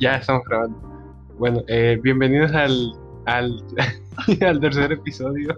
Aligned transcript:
Ya 0.00 0.16
estamos 0.16 0.42
grabando. 0.48 0.78
Bueno, 1.38 1.62
eh, 1.68 1.98
bienvenidos 2.02 2.52
al, 2.52 2.92
al, 3.26 3.62
al 4.46 4.60
tercer 4.60 4.92
episodio 4.92 5.56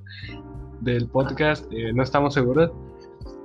del 0.81 1.09
podcast. 1.09 1.65
eh, 1.73 1.93
no 1.93 2.03
estamos 2.03 2.35
seguros. 2.35 2.71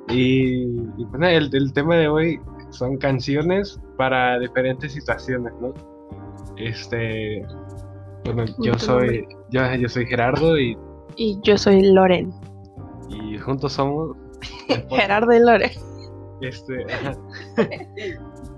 Y, 0.09 0.63
y 0.97 1.05
pues 1.11 1.21
el, 1.23 1.49
el 1.53 1.73
tema 1.73 1.95
de 1.97 2.07
hoy 2.07 2.39
son 2.71 2.97
canciones 2.97 3.79
para 3.97 4.39
diferentes 4.39 4.93
situaciones, 4.93 5.53
¿no? 5.61 5.73
Este. 6.57 7.45
Bueno, 8.25 8.45
yo 8.59 8.77
soy, 8.79 9.27
yo, 9.51 9.61
yo 9.75 9.89
soy 9.89 10.05
Gerardo 10.07 10.57
y, 10.59 10.77
Y 11.15 11.39
yo 11.43 11.57
soy 11.57 11.91
Loren. 11.93 12.31
y 13.09 13.37
juntos 13.37 13.73
somos. 13.73 14.17
Gerardo 14.89 15.31
y 15.33 15.39
Loren. 15.39 15.71
Este, 16.41 16.85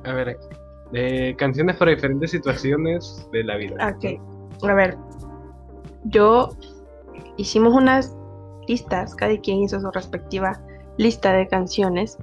a 0.06 0.14
ver, 0.14 0.38
eh, 0.94 1.36
canciones 1.38 1.76
para 1.78 1.92
diferentes 1.92 2.32
situaciones 2.32 3.28
de 3.32 3.44
la 3.44 3.58
vida. 3.58 3.96
Ok. 3.96 4.20
A 4.70 4.74
ver. 4.74 4.98
Yo 6.06 6.50
hicimos 7.38 7.74
unas 7.74 8.16
listas, 8.68 9.16
cada 9.16 9.38
quien 9.38 9.64
hizo 9.64 9.80
su 9.80 9.92
respectiva 9.92 10.62
lista 10.98 11.34
de 11.34 11.48
canciones 11.48 12.18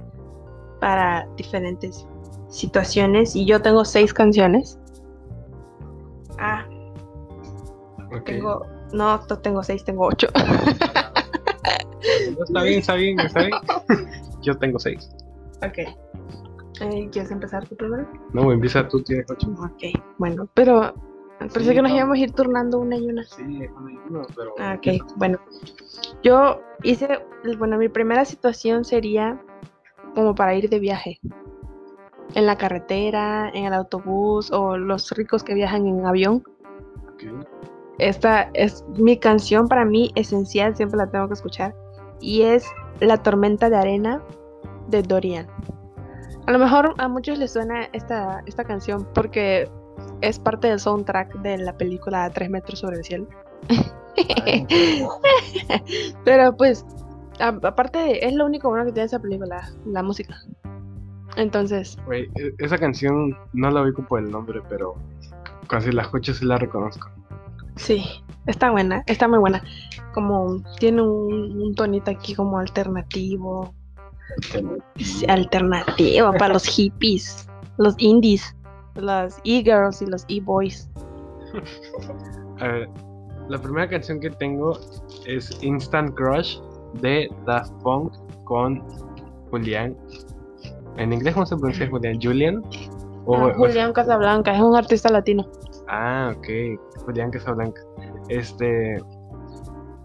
para 0.79 1.27
diferentes 1.35 2.07
situaciones. 2.49 3.35
Y 3.35 3.45
yo 3.45 3.61
tengo 3.61 3.85
seis 3.85 4.13
canciones. 4.13 4.79
Ah, 6.39 6.65
tengo. 8.25 8.65
No, 8.93 9.17
no 9.29 9.39
tengo 9.39 9.63
seis, 9.63 9.83
tengo 9.83 10.07
ocho. 10.07 10.27
No, 12.37 12.43
está 12.43 12.63
bien, 12.63 12.79
está 12.79 12.95
bien, 12.95 13.19
está 13.19 13.41
bien. 13.41 13.57
Yo 14.41 14.57
tengo 14.57 14.79
seis. 14.79 15.09
ok. 15.57 15.79
Eh, 16.81 17.09
¿Quieres 17.11 17.31
empezar 17.31 17.67
tú 17.67 17.75
primero? 17.75 18.07
No, 18.33 18.51
empieza 18.51 18.87
tú, 18.87 19.01
tienes 19.01 19.25
ocho. 19.29 19.47
Ok, 19.59 19.99
bueno, 20.17 20.47
pero 20.53 20.93
parece 21.39 21.59
Sí, 21.69 21.75
que 21.75 21.81
nos 21.81 21.91
no. 21.91 21.97
íbamos 21.97 22.15
a 22.17 22.19
ir 22.19 22.31
turnando 22.31 22.79
una 22.79 22.97
y 22.97 23.07
una. 23.09 23.23
Sí, 23.23 23.43
uno 23.43 23.89
y 23.89 23.97
uno, 24.09 24.21
pero. 24.35 24.53
Ah, 24.59 24.75
Ok, 24.77 25.03
bueno. 25.15 25.39
Yo 26.23 26.61
hice, 26.83 27.19
bueno, 27.57 27.77
mi 27.77 27.89
primera 27.89 28.25
situación 28.25 28.83
sería 28.85 29.39
como 30.15 30.35
para 30.35 30.55
ir 30.55 30.69
de 30.69 30.79
viaje. 30.79 31.19
En 32.35 32.45
la 32.45 32.57
carretera, 32.57 33.49
en 33.53 33.65
el 33.65 33.73
autobús 33.73 34.51
o 34.51 34.77
los 34.77 35.11
ricos 35.11 35.43
que 35.43 35.53
viajan 35.53 35.87
en 35.87 36.05
avión. 36.05 36.43
Ok. 37.13 37.23
Esta 37.99 38.49
es 38.53 38.83
mi 38.97 39.17
canción 39.17 39.67
para 39.67 39.83
mí 39.85 40.11
esencial, 40.15 40.75
siempre 40.75 40.97
la 40.97 41.09
tengo 41.09 41.27
que 41.27 41.33
escuchar. 41.33 41.73
Y 42.19 42.41
es 42.43 42.65
La 42.99 43.17
tormenta 43.23 43.69
de 43.69 43.75
arena 43.77 44.21
de 44.89 45.01
Dorian. 45.03 45.47
A 46.47 46.51
lo 46.51 46.59
mejor 46.59 46.93
a 46.97 47.07
muchos 47.09 47.37
les 47.37 47.51
suena 47.51 47.89
esta, 47.91 48.41
esta 48.45 48.63
canción 48.63 49.05
porque 49.13 49.69
es 50.21 50.39
parte 50.39 50.69
del 50.69 50.79
soundtrack 50.79 51.41
de 51.41 51.57
la 51.57 51.77
película 51.77 52.29
Tres 52.29 52.49
metros 52.49 52.79
sobre 52.79 52.97
el 52.97 53.03
cielo. 53.03 53.27
Pero 56.23 56.55
pues, 56.55 56.85
aparte, 57.39 58.25
es 58.25 58.33
lo 58.33 58.45
único 58.45 58.69
bueno 58.69 58.85
que 58.85 58.93
tiene 58.93 59.07
esa 59.07 59.19
película, 59.19 59.69
la 59.85 60.01
música. 60.03 60.37
Entonces, 61.35 61.97
e- 62.11 62.29
esa 62.57 62.77
canción 62.77 63.37
no 63.51 63.69
la 63.69 63.81
ubico 63.81 64.03
por 64.05 64.19
el 64.19 64.31
nombre, 64.31 64.61
pero 64.69 64.95
casi 65.67 65.91
la 65.91 66.03
escucho 66.03 66.33
sí 66.33 66.45
la 66.45 66.57
reconozco. 66.57 67.09
sí, 67.75 68.03
está 68.47 68.71
buena, 68.71 69.03
está 69.05 69.27
muy 69.27 69.39
buena. 69.39 69.61
Como 70.13 70.63
tiene 70.79 71.01
un, 71.01 71.61
un 71.61 71.75
tonito 71.75 72.09
aquí 72.09 72.33
como 72.33 72.57
alternativo. 72.57 73.73
Sí, 74.97 75.25
alternativo 75.27 76.31
para 76.33 76.53
los 76.53 76.65
hippies, 76.65 77.47
los 77.77 77.95
indies, 77.97 78.55
los 78.95 79.37
e-girls 79.43 80.01
y 80.01 80.05
los 80.07 80.25
e-boys. 80.27 80.89
A 82.59 82.67
ver, 82.67 82.89
la 83.49 83.57
primera 83.61 83.87
canción 83.87 84.19
que 84.19 84.29
tengo 84.31 84.77
es 85.25 85.57
Instant 85.63 86.13
Crush 86.15 86.59
de 87.01 87.29
Daft 87.45 87.71
Punk 87.83 88.13
con 88.43 88.83
Julián. 89.49 89.95
¿En 90.97 91.13
inglés 91.13 91.33
cómo 91.33 91.45
se 91.45 91.55
pronuncia 91.55 91.87
Julián? 91.89 92.19
¿Julian? 92.21 92.63
O- 93.25 93.35
Ah, 93.35 93.47
o- 93.47 93.53
Julián 93.55 93.93
Casablanca 93.93 94.53
es 94.55 94.61
un 94.61 94.75
artista 94.75 95.09
latino. 95.09 95.45
Ah, 95.87 96.33
ok. 96.35 96.47
Julián 97.05 97.29
Casablanca. 97.31 97.81
Este. 98.29 98.97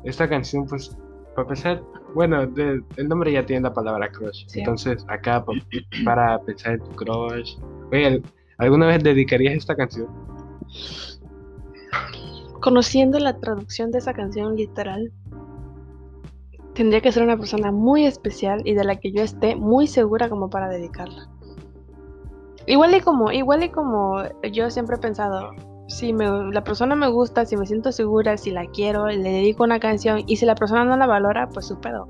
Esta 0.05 0.29
canción, 0.29 0.67
pues, 0.67 0.97
para 1.35 1.43
empezar, 1.49 1.83
bueno, 2.15 2.47
de- 2.47 2.83
el 2.97 3.09
nombre 3.09 3.33
ya 3.33 3.45
tiene 3.45 3.63
la 3.63 3.73
palabra 3.73 4.09
crush. 4.11 4.45
Sí. 4.47 4.61
Entonces, 4.61 5.05
acá, 5.09 5.45
pa- 5.45 5.53
para 6.05 6.39
pensar 6.41 6.75
en 6.75 6.81
tu 6.81 6.91
crush. 6.91 7.57
Oye, 7.91 8.23
¿alguna 8.59 8.87
vez 8.87 9.03
dedicarías 9.03 9.55
esta 9.55 9.75
canción? 9.75 10.09
Conociendo 12.61 13.19
la 13.19 13.39
traducción 13.39 13.91
de 13.91 13.99
esa 13.99 14.13
canción 14.13 14.57
literal, 14.57 15.13
tendría 16.75 17.01
que 17.01 17.11
ser 17.13 17.23
una 17.25 17.37
persona 17.37 17.73
muy 17.73 18.07
especial 18.07 18.63
y 18.65 18.75
de 18.75 18.85
la 18.85 18.97
que 18.97 19.13
yo 19.13 19.23
esté 19.23 19.57
muy 19.57 19.87
segura 19.87 20.29
como 20.29 20.49
para 20.49 20.69
dedicarla. 20.69 21.29
Igual 22.67 22.95
y 22.95 23.01
como, 23.01 23.33
igual 23.33 23.65
y 23.65 23.71
como 23.71 24.23
yo 24.53 24.71
siempre 24.71 24.97
he 24.97 25.01
pensado, 25.01 25.51
si 25.93 26.13
me- 26.13 26.51
la 26.53 26.65
persona 26.65 26.95
me 26.95 27.09
gusta, 27.11 27.45
si 27.47 27.57
me 27.57 27.67
siento 27.67 27.93
segura, 27.93 28.37
si 28.37 28.51
la 28.51 28.67
quiero, 28.67 29.07
le 29.07 29.19
dedico 29.19 29.65
una 29.65 29.79
canción 29.81 30.21
y 30.27 30.37
si 30.37 30.47
la 30.47 30.55
persona 30.55 30.85
no 30.85 30.97
la 30.97 31.07
valora, 31.07 31.49
pues 31.49 31.67
su 31.67 31.79
pedo. 31.81 32.09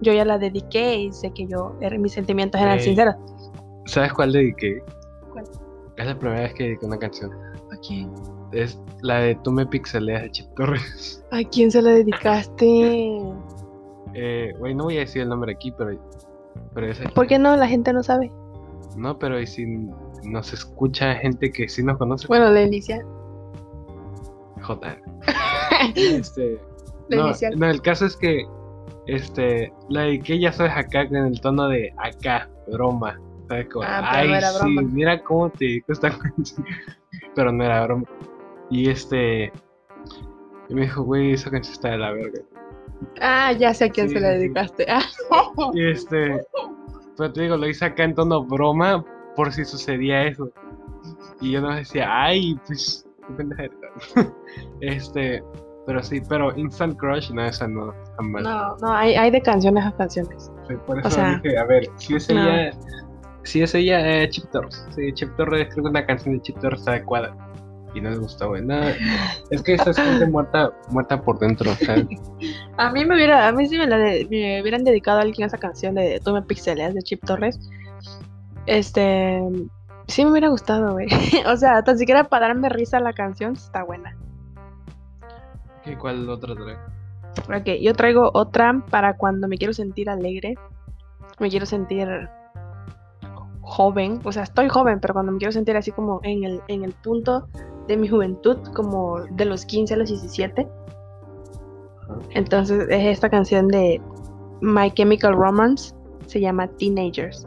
Yo 0.00 0.12
ya 0.12 0.24
la 0.24 0.38
dediqué 0.38 0.96
y 0.96 1.12
sé 1.12 1.30
que 1.32 1.46
yo, 1.46 1.76
er- 1.80 1.98
mis 1.98 2.12
sentimientos 2.12 2.60
eran 2.60 2.80
sinceros. 2.80 3.14
¿Sabes 3.86 4.12
cuál 4.12 4.32
dediqué? 4.32 4.82
¿Cuál? 5.32 5.44
Es 5.96 6.06
la 6.06 6.18
primera 6.18 6.40
vez 6.42 6.54
que 6.54 6.64
dediqué 6.64 6.86
una 6.86 6.98
canción. 6.98 7.30
¿A 7.32 7.76
quién? 7.86 8.10
Es 8.52 8.80
la 9.02 9.18
de 9.20 9.34
Tú 9.36 9.50
me 9.52 9.64
pixeleas 9.66 10.22
de 10.22 10.30
Chip 10.30 10.46
Torres. 10.56 11.24
¿A 11.30 11.42
quién 11.50 11.70
se 11.70 11.80
la 11.82 11.90
dedicaste? 11.92 13.22
Eh, 14.14 14.52
güey, 14.58 14.74
no 14.74 14.84
voy 14.84 14.96
a 14.96 15.00
decir 15.00 15.22
el 15.22 15.28
nombre 15.28 15.52
aquí, 15.52 15.72
pero. 15.72 15.98
Pero 16.74 16.86
esa. 16.90 17.08
¿Por 17.10 17.26
qué 17.26 17.38
no? 17.38 17.56
La 17.56 17.66
gente 17.66 17.92
no 17.92 18.02
sabe. 18.02 18.30
No, 18.96 19.18
pero 19.18 19.40
¿y 19.40 19.46
si 19.46 19.64
nos 20.24 20.52
escucha 20.52 21.14
gente 21.16 21.50
que 21.50 21.68
sí 21.68 21.82
nos 21.82 21.98
conoce? 21.98 22.26
Bueno, 22.28 22.50
la 22.50 22.62
inicial. 22.62 23.04
J. 24.62 24.96
Este, 25.96 26.60
La 27.08 27.16
no, 27.16 27.26
inicial. 27.26 27.58
no, 27.58 27.68
el 27.70 27.82
caso 27.82 28.06
es 28.06 28.16
que 28.16 28.44
este, 29.06 29.72
la 29.88 30.02
dediqué 30.02 30.38
ya 30.38 30.52
sabes 30.52 30.72
acá 30.76 31.02
en 31.02 31.16
el 31.16 31.40
tono 31.40 31.68
de 31.68 31.92
acá, 31.98 32.48
broma. 32.70 33.20
¿Sabes? 33.48 33.68
Como, 33.68 33.84
Ah, 33.84 34.08
pero 34.12 34.22
Ay, 34.22 34.28
no 34.28 34.34
era 34.36 34.50
sí, 34.50 34.58
broma". 34.60 34.82
mira 34.92 35.22
cómo 35.22 35.50
te 35.50 35.64
dedico 35.64 35.92
esta 35.92 36.10
canción. 36.10 36.64
pero 37.34 37.52
no 37.52 37.64
era 37.64 37.84
broma. 37.84 38.04
Y 38.70 38.88
este. 38.90 39.52
Y 40.68 40.74
me 40.74 40.82
dijo, 40.82 41.02
güey, 41.02 41.32
esa 41.32 41.50
canción 41.50 41.72
está 41.74 41.90
de 41.90 41.98
la 41.98 42.12
verga. 42.12 42.40
Ah, 43.20 43.52
ya 43.52 43.74
sé 43.74 43.86
a 43.86 43.90
quién 43.90 44.08
Sí, 44.08 44.14
se 44.14 44.20
la 44.20 44.28
sí, 44.28 44.34
sí. 44.34 44.40
dedicaste. 44.42 44.86
Ah, 44.88 45.02
Y 45.74 45.90
este. 45.90 46.40
Pero 47.18 47.32
te 47.32 47.42
digo, 47.42 47.56
lo 47.56 47.68
hice 47.68 47.84
acá 47.84 48.04
en 48.04 48.14
tono 48.14 48.44
broma 48.44 49.04
por 49.36 49.52
si 49.52 49.64
sucedía 49.64 50.24
eso. 50.24 50.50
Y 51.40 51.52
yo 51.52 51.60
no 51.60 51.74
decía, 51.74 52.06
ay, 52.08 52.56
pues, 52.66 53.06
qué 53.28 53.34
pendeja 53.34 53.62
eres". 53.64 53.78
Este. 54.80 55.42
Pero 55.84 56.00
sí, 56.00 56.20
pero 56.28 56.56
Instant 56.56 56.96
Crush, 56.96 57.30
no, 57.32 57.44
esa 57.44 57.66
no, 57.66 57.92
jamás. 58.16 58.42
no, 58.44 58.76
no, 58.76 58.92
hay, 58.94 59.14
hay 59.16 59.32
de 59.32 59.40
canciones 59.42 59.84
a 59.84 59.90
canciones. 59.96 60.48
Sí, 60.68 60.74
Por 60.86 61.00
eso 61.00 61.10
sea, 61.10 61.40
dije, 61.42 61.58
a 61.58 61.64
ver, 61.64 61.88
si 61.96 62.14
es 62.14 62.30
no. 62.30 62.40
ella, 62.40 62.70
si 63.42 63.62
es 63.62 63.74
ella, 63.74 64.22
eh, 64.22 64.28
Chip 64.28 64.44
Torres. 64.52 64.86
Sí, 64.94 65.12
Chip 65.12 65.34
Torres, 65.36 65.66
creo 65.72 65.82
que 65.82 65.90
una 65.90 66.06
canción 66.06 66.36
de 66.36 66.42
Chip 66.42 66.56
Torres 66.60 66.86
adecuada. 66.86 67.34
Y 67.94 68.00
no 68.00 68.10
les 68.10 68.20
gustó, 68.20 68.50
güey. 68.50 68.62
No, 68.64 68.80
es 69.50 69.60
que 69.62 69.74
esta 69.74 69.90
es 69.90 69.96
gente 69.98 70.24
muerta, 70.26 70.70
muerta 70.90 71.20
por 71.20 71.40
dentro, 71.40 71.74
¿sabes? 71.84 72.06
A 72.78 72.92
mí 72.92 73.04
me 73.04 73.16
hubiera, 73.16 73.48
a 73.48 73.52
mí 73.52 73.66
si 73.66 73.76
me, 73.76 73.86
la 73.88 73.98
de- 73.98 74.26
me 74.30 74.62
hubieran 74.62 74.84
dedicado 74.84 75.18
a 75.18 75.22
alguien 75.22 75.46
esa 75.46 75.58
canción 75.58 75.96
de 75.96 76.20
Tú 76.24 76.32
me 76.32 76.42
pixeleas 76.42 76.94
de 76.94 77.02
Chip 77.02 77.24
Torres, 77.24 77.58
este, 78.66 79.42
sí 80.06 80.24
me 80.24 80.30
hubiera 80.30 80.48
gustado, 80.48 80.92
güey. 80.92 81.08
o 81.46 81.56
sea, 81.56 81.82
tan 81.82 81.98
siquiera 81.98 82.24
para 82.24 82.48
darme 82.48 82.68
risa 82.68 83.00
la 83.00 83.12
canción 83.12 83.52
está 83.52 83.82
buena. 83.82 84.16
¿Qué, 85.84 85.98
¿Cuál 85.98 86.28
otra 86.28 86.54
trae? 86.54 86.76
Ok, 87.58 87.80
yo 87.80 87.94
traigo 87.94 88.30
otra 88.34 88.84
para 88.90 89.16
cuando 89.16 89.48
me 89.48 89.56
quiero 89.56 89.72
sentir 89.72 90.10
alegre, 90.10 90.54
me 91.40 91.48
quiero 91.48 91.66
sentir 91.66 92.08
joven, 93.62 94.20
o 94.24 94.32
sea, 94.32 94.42
estoy 94.42 94.68
joven, 94.68 95.00
pero 95.00 95.14
cuando 95.14 95.32
me 95.32 95.38
quiero 95.38 95.52
sentir 95.52 95.76
así 95.76 95.92
como 95.92 96.20
en 96.24 96.44
el, 96.44 96.60
en 96.68 96.84
el 96.84 96.92
punto 96.92 97.48
de 97.88 97.96
mi 97.96 98.08
juventud, 98.08 98.58
como 98.74 99.20
de 99.30 99.44
los 99.44 99.64
15 99.64 99.94
a 99.94 99.96
los 99.96 100.08
17. 100.08 100.68
Entonces 102.30 102.86
es 102.90 103.04
esta 103.06 103.30
canción 103.30 103.68
de 103.68 104.00
My 104.60 104.90
Chemical 104.92 105.34
Romance, 105.34 105.94
se 106.26 106.40
llama 106.40 106.68
Teenagers. 106.68 107.46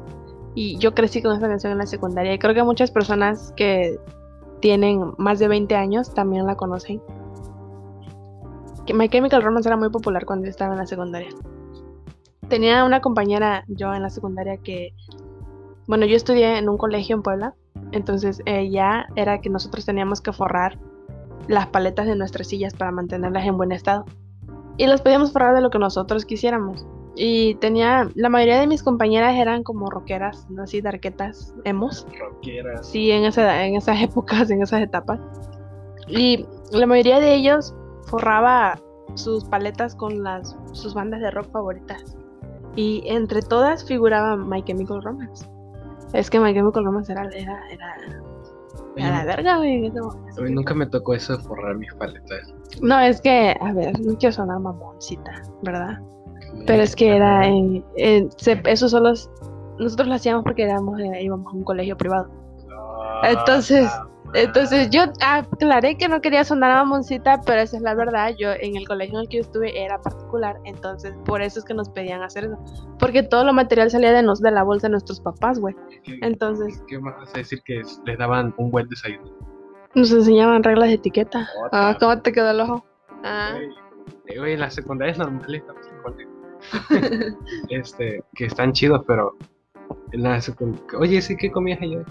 Y 0.56 0.78
yo 0.78 0.96
crecí 0.96 1.22
con 1.22 1.34
esta 1.34 1.48
canción 1.48 1.74
en 1.74 1.80
la 1.80 1.86
secundaria 1.86 2.34
y 2.34 2.40
creo 2.40 2.56
que 2.56 2.63
muchas 2.63 2.90
personas 2.90 3.54
que 3.57 4.00
tienen 4.62 5.13
más 5.18 5.38
de 5.40 5.50
20 5.50 5.75
años 5.75 6.13
también 6.13 6.48
la 6.48 6.56
conocen. 6.56 7.02
Que 8.86 8.94
My 8.94 9.10
Chemical 9.10 9.44
Romance 9.44 9.68
era 9.68 9.78
muy 9.78 9.90
popular 9.90 10.25
cuando 10.25 10.46
yo 10.46 10.50
estaba 10.50 10.74
en 10.74 10.80
la 10.80 10.86
secundaria. 10.86 11.30
Tenía 12.48 12.86
una 12.86 13.02
compañera 13.02 13.66
yo 13.68 13.94
en 13.94 14.02
la 14.02 14.10
secundaria 14.10 14.57
que, 14.57 14.94
bueno, 15.88 16.06
yo 16.06 16.16
estudié 16.16 16.58
en 16.58 16.69
un 16.69 16.78
colegio 16.78 17.16
en 17.16 17.24
Puebla 17.24 17.56
Entonces 17.92 18.42
ella 18.46 19.08
era 19.16 19.42
que 19.42 19.50
nosotros 19.50 19.86
teníamos 19.86 20.22
que 20.22 20.31
forrar 20.31 20.80
las 21.48 21.68
paletas 21.68 22.08
de 22.08 22.16
nuestras 22.16 22.48
sillas 22.48 22.74
para 22.74 22.92
mantenerlas 22.92 23.46
en 23.46 23.58
buen 23.58 23.72
estado. 23.72 24.06
Y 24.78 24.88
las 24.88 25.01
podíamos 25.01 25.31
forrar 25.31 25.54
de 25.56 25.62
lo 25.62 25.69
que 25.69 25.80
nosotros 25.80 26.25
quisiéramos. 26.25 26.86
Y 27.15 27.56
tenía, 27.56 28.09
la 28.15 28.29
mayoría 28.29 28.59
de 28.59 28.67
mis 28.67 28.83
compañeras 28.83 29.35
eran 29.35 29.63
como 29.63 29.89
rockeras, 29.89 30.47
así 30.62 30.81
darquetas, 30.81 31.53
emos. 31.63 32.06
Rockeras. 32.19 32.88
Sí, 32.88 33.12
en, 33.12 33.23
esa, 33.23 33.65
en 33.65 33.75
esas 33.75 34.01
épocas, 34.01 34.50
en 34.50 34.62
esas 34.62 34.81
etapas. 34.81 35.19
Y 36.07 36.45
la 36.71 36.85
mayoría 36.85 37.19
de 37.19 37.33
ellos 37.33 37.73
forraba 38.07 38.79
sus 39.15 39.45
paletas 39.45 39.95
con 39.95 40.23
las, 40.23 40.57
sus 40.73 40.94
bandas 40.94 41.21
de 41.21 41.31
rock 41.31 41.51
favoritas. 41.51 42.17
Y 42.75 43.03
entre 43.06 43.41
todas 43.41 43.85
figuraba 43.85 44.35
My 44.35 44.62
Chemical 44.62 45.01
Romance. 45.01 45.47
Es 46.13 46.29
que 46.29 46.39
My 46.39 46.53
Chemical 46.53 46.83
Romance 46.83 47.12
era, 47.12 47.23
era, 47.29 47.62
era, 47.71 47.95
era 48.97 49.09
la 49.09 49.25
verga, 49.25 49.57
güey. 49.57 49.88
A 49.88 50.41
mí 50.41 50.51
nunca 50.51 50.73
me 50.73 50.85
tocó 50.85 51.13
eso 51.13 51.38
de 51.38 51.44
forrar 51.44 51.77
mis 51.77 51.94
paletas. 51.94 52.53
No, 52.81 53.00
es 53.00 53.21
que, 53.21 53.56
a 53.59 53.73
ver, 53.73 54.00
no 54.01 54.17
quiero 54.17 54.33
sonar 54.33 54.59
mamoncita, 54.59 55.31
¿verdad? 55.63 56.01
Pero 56.66 56.84
es 56.84 56.96
que 56.96 57.16
era, 57.16 57.46
en, 57.48 57.84
en- 57.98 58.30
se- 58.38 58.62
eso 58.66 58.90
solo, 58.90 59.10
es- 59.10 59.30
nosotros 59.80 60.07
lo 60.07 60.16
hacíamos 60.16 60.44
porque 60.44 60.63
éramos, 60.63 61.00
eh, 61.00 61.22
íbamos 61.22 61.54
a 61.54 61.57
un 61.57 61.63
colegio 61.63 61.96
privado. 61.98 62.30
Ah, 63.22 63.30
Entonces, 63.31 63.88
ah, 63.92 64.07
Entonces 64.34 64.90
yo 64.90 65.04
aclaré 65.22 65.96
que 65.98 66.10
no 66.10 66.19
quería 66.19 66.44
sonar 66.44 66.72
a 66.72 66.84
mamoncita, 66.84 67.40
pero 67.46 67.62
esa 67.62 67.78
es 67.78 67.84
la 67.84 67.94
verdad. 67.94 68.31
Yo 68.38 68.50
en 68.60 68.75
el 68.75 68.86
colegio 68.86 69.18
en 69.19 69.22
el 69.24 69.30
que 69.30 69.38
yo 69.38 69.42
estuve 69.44 69.81
era 69.81 69.98
particular, 70.02 70.57
entonces 70.66 71.13
por 71.24 71.42
eso 71.42 71.60
es 71.60 71.66
que 71.66 71.74
nos 71.74 71.88
pedían 71.90 72.22
hacer 72.22 72.46
eso. 72.46 72.58
Porque 73.00 73.24
todo 73.24 73.46
lo 73.46 73.54
material 73.54 73.90
salía 73.92 74.12
de, 74.12 74.24
nos, 74.24 74.42
de 74.42 74.51
la 74.51 74.63
bolsa 74.63 74.88
de 74.88 74.92
nuestros 74.92 75.22
papás, 75.22 75.60
güey. 75.60 75.74
¿qué- 76.04 76.19
Entonces 76.22 76.84
¿Qué 76.88 77.00
más 77.00 77.16
vas 77.18 77.34
a 77.34 77.38
decir 77.38 77.62
que 77.63 77.80
es- 77.80 78.01
les 78.06 78.18
daban 78.18 78.54
un 78.58 78.72
buen 78.72 78.90
desayuno? 78.90 79.30
nos 79.94 80.12
enseñaban 80.12 80.62
reglas 80.63 80.90
de 80.90 80.96
etiqueta. 80.96 81.48
Otra. 81.66 81.90
Ah, 81.90 81.98
¿cómo 81.98 82.22
te 82.22 82.34
quedó 82.34 82.50
el 82.51 82.60
ojo? 82.60 82.86
Ah. 83.24 83.51
Güey, 83.54 83.69
eh, 84.25 84.40
güey, 84.40 84.58
las 84.58 84.74
secundarias 84.74 85.18
normales 85.18 85.62
estamos 85.62 85.88
en 85.88 86.01
colegio. 86.04 86.35
este, 87.69 88.23
que 88.33 88.45
están 88.45 88.73
chidos, 88.73 89.03
pero 89.07 89.38
la. 90.12 90.39
Oye, 90.97 91.21
¿sí 91.21 91.35
qué 91.38 91.51
comías 91.51 91.81
allá? 91.81 92.03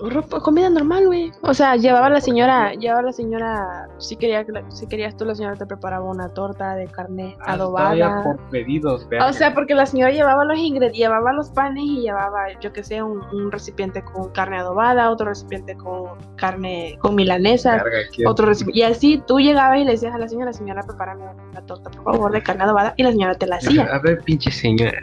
Ropa- 0.00 0.40
comida 0.40 0.68
normal, 0.68 1.06
güey. 1.06 1.30
O 1.42 1.54
sea, 1.54 1.76
llevaba 1.76 2.10
la 2.10 2.20
señora, 2.20 2.72
llevaba 2.74 3.02
la 3.02 3.12
señora, 3.12 3.88
si 3.98 4.16
quería, 4.16 4.44
si 4.68 4.86
querías 4.88 5.16
tú, 5.16 5.24
la 5.24 5.36
señora 5.36 5.54
te 5.54 5.66
preparaba 5.66 6.04
una 6.04 6.28
torta 6.30 6.74
de 6.74 6.86
carne 6.88 7.36
Ah, 7.40 7.52
adobada. 7.52 8.22
por 8.24 8.36
pedidos, 8.50 9.06
O 9.24 9.32
sea, 9.32 9.54
porque 9.54 9.74
la 9.74 9.86
señora 9.86 10.10
llevaba 10.10 10.44
los 10.44 10.58
ingredientes, 10.58 10.98
llevaba 10.98 11.32
los 11.32 11.50
panes 11.50 11.84
y 11.84 12.00
llevaba, 12.02 12.46
yo 12.60 12.72
que 12.72 12.82
sé, 12.82 13.02
un, 13.02 13.22
un 13.32 13.52
recipiente 13.52 14.02
con 14.02 14.30
carne 14.32 14.58
adobada, 14.58 15.10
otro 15.10 15.26
recipiente 15.28 15.76
con 15.76 16.18
carne, 16.36 16.98
con 17.00 17.14
milanesa, 17.14 17.74
Verga, 17.84 17.98
otro 18.26 18.46
recipiente. 18.46 18.78
Y 18.80 18.82
así 18.82 19.22
tú 19.26 19.38
llegabas 19.38 19.78
y 19.78 19.84
le 19.84 19.92
decías 19.92 20.14
a 20.14 20.18
la 20.18 20.28
señora, 20.28 20.52
señora, 20.52 20.82
prepárame 20.82 21.24
una 21.52 21.64
torta, 21.66 21.90
por 21.90 22.02
favor, 22.14 22.32
de 22.32 22.42
carne 22.42 22.64
adobada, 22.64 22.94
y 22.96 23.04
la 23.04 23.12
señora 23.12 23.34
te 23.36 23.46
la 23.46 23.56
hacía. 23.56 23.84
A 23.84 24.00
ver, 24.00 24.18
pinche 24.24 24.50
señora. 24.50 25.02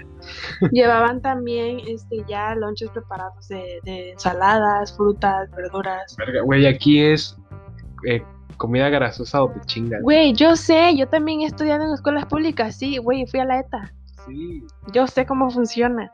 Llevaban 0.72 1.22
también 1.22 1.80
este 1.88 2.24
ya 2.28 2.56
lonches 2.56 2.90
preparados 2.92 3.48
de, 3.48 3.80
de 3.84 4.12
ensaladas, 4.12 4.96
frutas, 4.96 5.50
verduras. 5.52 6.16
Verga, 6.18 6.42
güey, 6.42 6.66
aquí 6.68 7.02
es 7.02 7.38
eh, 8.08 8.24
comida 8.58 8.90
grasosa 8.90 9.44
o 9.44 9.50
te 9.52 9.60
chingas. 9.66 10.02
Güey, 10.04 10.34
yo 10.34 10.56
sé, 10.56 10.96
yo 10.96 11.08
también 11.08 11.42
he 11.42 11.46
estudiado 11.46 11.84
en 11.86 11.94
escuelas 11.94 12.26
públicas, 12.26 12.76
sí, 12.76 12.98
güey, 12.98 13.26
fui 13.26 13.40
a 13.40 13.46
la 13.46 13.60
ETA. 13.60 13.94
Sí, 14.28 14.64
Yo 14.94 15.08
sé 15.08 15.26
cómo 15.26 15.50
funciona. 15.50 16.12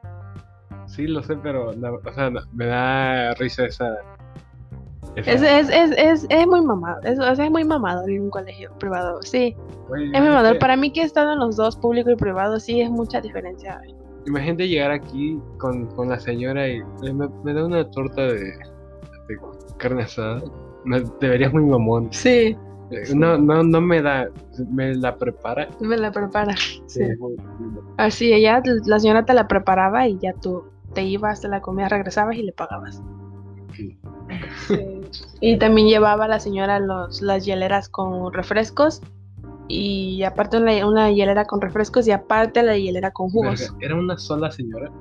sí, 0.86 1.08
lo 1.08 1.22
sé, 1.22 1.36
pero 1.38 1.74
la- 1.74 1.92
o 1.92 2.14
sea, 2.14 2.32
me 2.54 2.66
da 2.66 3.34
risa 3.34 3.66
esa. 3.66 3.94
esa- 5.18 5.32
Es, 5.34 5.42
es, 5.42 5.70
es, 5.70 5.92
es, 5.98 6.26
es 6.30 6.48
muy 6.48 6.62
mamado, 6.62 7.02
es, 7.04 7.20
o 7.20 7.36
sea, 7.36 7.46
es 7.46 7.52
muy 7.52 7.64
mamado 7.66 8.08
en 8.08 8.22
un 8.22 8.30
colegio 8.30 8.72
privado, 8.80 9.22
sí. 9.24 9.56
güey, 9.90 10.06
Es 10.14 10.22
muy 10.22 10.30
mamador. 10.30 10.58
Para 10.60 10.78
mí 10.78 10.92
que 10.94 11.02
he 11.02 11.04
estado 11.06 11.34
en 11.34 11.40
los 11.40 11.58
dos, 11.58 11.76
público 11.76 12.10
y 12.12 12.16
privado, 12.16 12.60
sí 12.60 12.80
es 12.82 12.90
mucha 12.90 13.20
diferencia. 13.20 13.82
Imagínate 14.28 14.68
llegar 14.68 14.92
aquí 14.92 15.40
con, 15.58 15.88
con 15.96 16.10
la 16.10 16.20
señora 16.20 16.68
y 16.68 16.78
"Eh, 17.04 17.14
me, 17.14 17.28
me 17.44 17.54
da 17.54 17.66
una 17.66 17.90
torta 17.90 18.22
de, 18.24 18.40
de 18.44 19.38
carne 19.78 20.04
asada. 20.04 20.42
Me, 20.84 21.02
te 21.02 21.30
verías 21.30 21.54
muy 21.54 21.64
mamón. 21.64 22.10
Sí, 22.12 22.56
Eh, 22.90 23.14
No, 23.16 23.38
no, 23.38 23.64
no 23.64 23.82
me 23.82 24.02
da, 24.02 24.30
me 24.70 24.96
la 24.96 25.16
prepara. 25.16 25.68
me 25.82 25.98
la 25.98 26.12
prepara. 26.12 26.56
Sí. 26.86 27.02
Así, 27.98 28.32
ella, 28.34 28.62
la 28.86 29.00
señora 29.00 29.26
te 29.26 29.34
la 29.34 29.48
preparaba 29.48 30.08
y 30.08 30.18
ya 30.20 30.34
tú 30.34 30.64
te 30.94 31.04
ibas, 31.04 31.42
te 31.42 31.50
la 31.50 31.60
comías, 31.62 31.90
regresabas 31.92 32.36
y 32.38 32.44
le 32.44 32.54
pagabas. 32.54 33.02
Sí. 33.76 33.98
Y 35.42 35.58
también 35.58 35.88
llevaba 35.88 36.28
la 36.28 36.40
señora 36.40 36.80
los, 36.80 37.22
las 37.22 37.46
hieleras 37.46 37.90
con 37.90 38.32
refrescos 38.34 39.02
y 39.68 40.24
aparte 40.24 40.58
una, 40.58 40.88
una 40.88 41.12
hielera 41.12 41.46
con 41.46 41.62
refrescos 41.62 42.08
y 42.08 42.12
aparte 42.12 42.64
la 42.64 42.78
hielera 42.78 43.12
con 43.12 43.30
jugos. 43.30 43.60
Verga, 43.60 43.78
Era 43.82 43.96
una 43.96 44.18
sola 44.18 44.52
señora. 44.52 44.92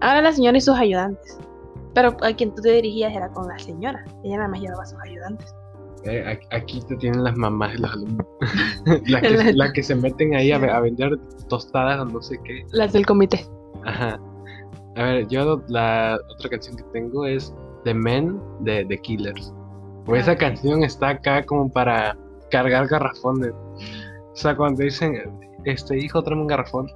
Ahora 0.00 0.22
la 0.22 0.32
señora 0.32 0.56
y 0.58 0.60
sus 0.60 0.76
ayudantes. 0.76 1.38
Pero 1.94 2.16
a 2.22 2.32
quien 2.34 2.54
tú 2.54 2.60
te 2.62 2.72
dirigías 2.72 3.14
era 3.14 3.28
con 3.28 3.46
la 3.46 3.58
señora. 3.58 4.04
Ella 4.24 4.36
nada 4.38 4.48
más 4.48 4.60
llevaba 4.60 4.82
a 4.82 4.86
sus 4.86 4.98
ayudantes. 5.00 5.54
Eh, 6.04 6.38
aquí 6.50 6.82
te 6.86 6.96
tienen 6.96 7.24
las 7.24 7.34
mamás 7.36 7.74
y 7.76 7.78
los 7.78 7.92
alumnos. 7.92 8.26
las, 9.06 9.22
que, 9.22 9.52
las 9.54 9.72
que 9.72 9.82
se 9.82 9.94
meten 9.94 10.34
ahí 10.34 10.52
a, 10.52 10.58
ve- 10.58 10.70
a 10.70 10.80
vender 10.80 11.16
tostadas 11.48 12.00
o 12.00 12.04
no 12.04 12.20
sé 12.20 12.38
qué. 12.44 12.66
Las 12.72 12.92
del 12.92 13.06
comité. 13.06 13.46
Ajá. 13.84 14.20
A 14.96 15.02
ver, 15.02 15.28
yo 15.28 15.62
la 15.68 16.18
otra 16.36 16.50
canción 16.50 16.76
que 16.76 16.82
tengo 16.92 17.24
es 17.24 17.54
The 17.84 17.94
Men 17.94 18.38
de 18.60 18.84
The 18.84 18.98
Killers. 18.98 19.54
O 20.06 20.14
esa 20.14 20.36
canción 20.36 20.82
está 20.84 21.08
acá 21.10 21.44
como 21.46 21.70
para 21.72 22.16
cargar 22.54 22.86
garrafones. 22.86 23.52
O 23.52 24.36
sea, 24.36 24.56
cuando 24.56 24.82
dicen, 24.84 25.12
este 25.64 25.98
hijo, 25.98 26.22
tráeme 26.22 26.42
un 26.42 26.48
garrafón, 26.48 26.86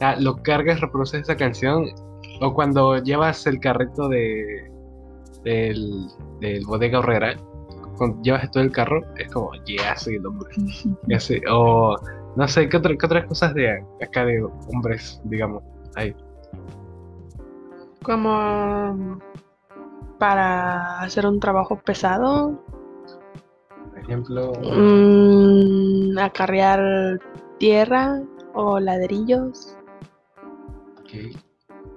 ya, 0.00 0.16
lo 0.16 0.36
cargas, 0.42 0.80
reproduces 0.80 1.22
esa 1.22 1.36
canción. 1.36 1.86
O 2.42 2.52
cuando 2.52 2.98
llevas 2.98 3.46
el 3.46 3.58
carrito 3.60 4.08
de 4.08 4.70
del, 5.42 6.06
del 6.40 6.66
bodega 6.66 6.98
horrera, 6.98 7.34
cuando 7.96 8.20
llevas 8.22 8.50
todo 8.50 8.62
el 8.62 8.72
carro, 8.72 9.00
es 9.16 9.32
como, 9.32 9.52
yeah, 9.64 9.96
soy 9.96 10.16
el 10.16 10.26
hombre. 10.26 10.50
O 11.50 11.96
no 12.36 12.46
sé, 12.48 12.68
¿qué, 12.68 12.76
otra- 12.76 12.94
qué 12.98 13.06
otras 13.06 13.24
cosas 13.26 13.54
de 13.54 13.70
acá 14.02 14.26
de 14.26 14.42
hombres, 14.72 15.18
digamos? 15.24 15.62
Hay. 15.94 16.14
Como 18.02 19.18
para 20.18 21.00
hacer 21.00 21.26
un 21.26 21.40
trabajo 21.40 21.76
pesado. 21.76 22.62
Ejemplo, 24.06 24.52
mm, 24.62 26.18
acarrear 26.18 27.18
tierra 27.58 28.20
o 28.54 28.78
ladrillos. 28.78 29.76
ok, 31.00 31.36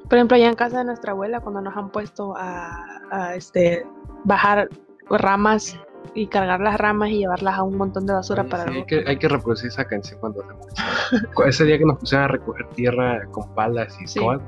Por 0.10 0.18
ejemplo, 0.18 0.36
allá 0.36 0.48
en 0.50 0.56
casa 0.56 0.80
de 0.80 0.86
nuestra 0.86 1.12
abuela, 1.12 1.40
cuando 1.40 1.62
nos 1.62 1.76
han 1.78 1.90
puesto 1.92 2.36
a, 2.36 2.72
a, 3.12 3.36
este, 3.36 3.86
bajar 4.24 4.70
ramas 5.10 5.80
y 6.16 6.28
cargar 6.28 6.60
las 6.62 6.78
ramas 6.80 7.10
y 7.10 7.20
llevarlas 7.20 7.58
a 7.60 7.64
un 7.64 7.78
montón 7.78 8.06
de 8.08 8.14
basura 8.14 8.42
Oye, 8.42 8.50
para 8.50 8.64
sí, 8.64 8.70
hay, 8.78 8.86
que, 8.86 9.04
hay 9.06 9.18
que 9.18 9.28
reproducir 9.28 9.68
esa 9.68 9.86
canción 9.86 10.20
cuando 10.20 10.42
hacemos 10.42 10.68
Ese 11.48 11.66
día 11.66 11.78
que 11.78 11.86
nos 11.86 11.98
pusieron 12.00 12.26
a 12.26 12.28
recoger 12.30 12.68
tierra 12.70 13.26
con 13.32 13.54
palas 13.54 13.96
y 14.02 14.08
Sí. 14.08 14.20
coas, 14.20 14.42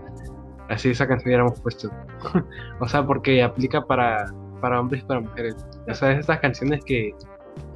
así 0.69 0.89
esa 0.89 1.07
canción 1.07 1.27
hubiéramos 1.29 1.59
puesto. 1.59 1.89
o 2.79 2.87
sea, 2.87 3.05
porque 3.05 3.43
aplica 3.43 3.81
para, 3.85 4.33
para 4.61 4.79
hombres 4.79 5.03
y 5.03 5.05
para 5.05 5.19
mujeres. 5.19 5.55
O 5.87 5.93
sea, 5.93 6.11
es 6.13 6.19
esas 6.19 6.39
canciones 6.39 6.83
que, 6.85 7.13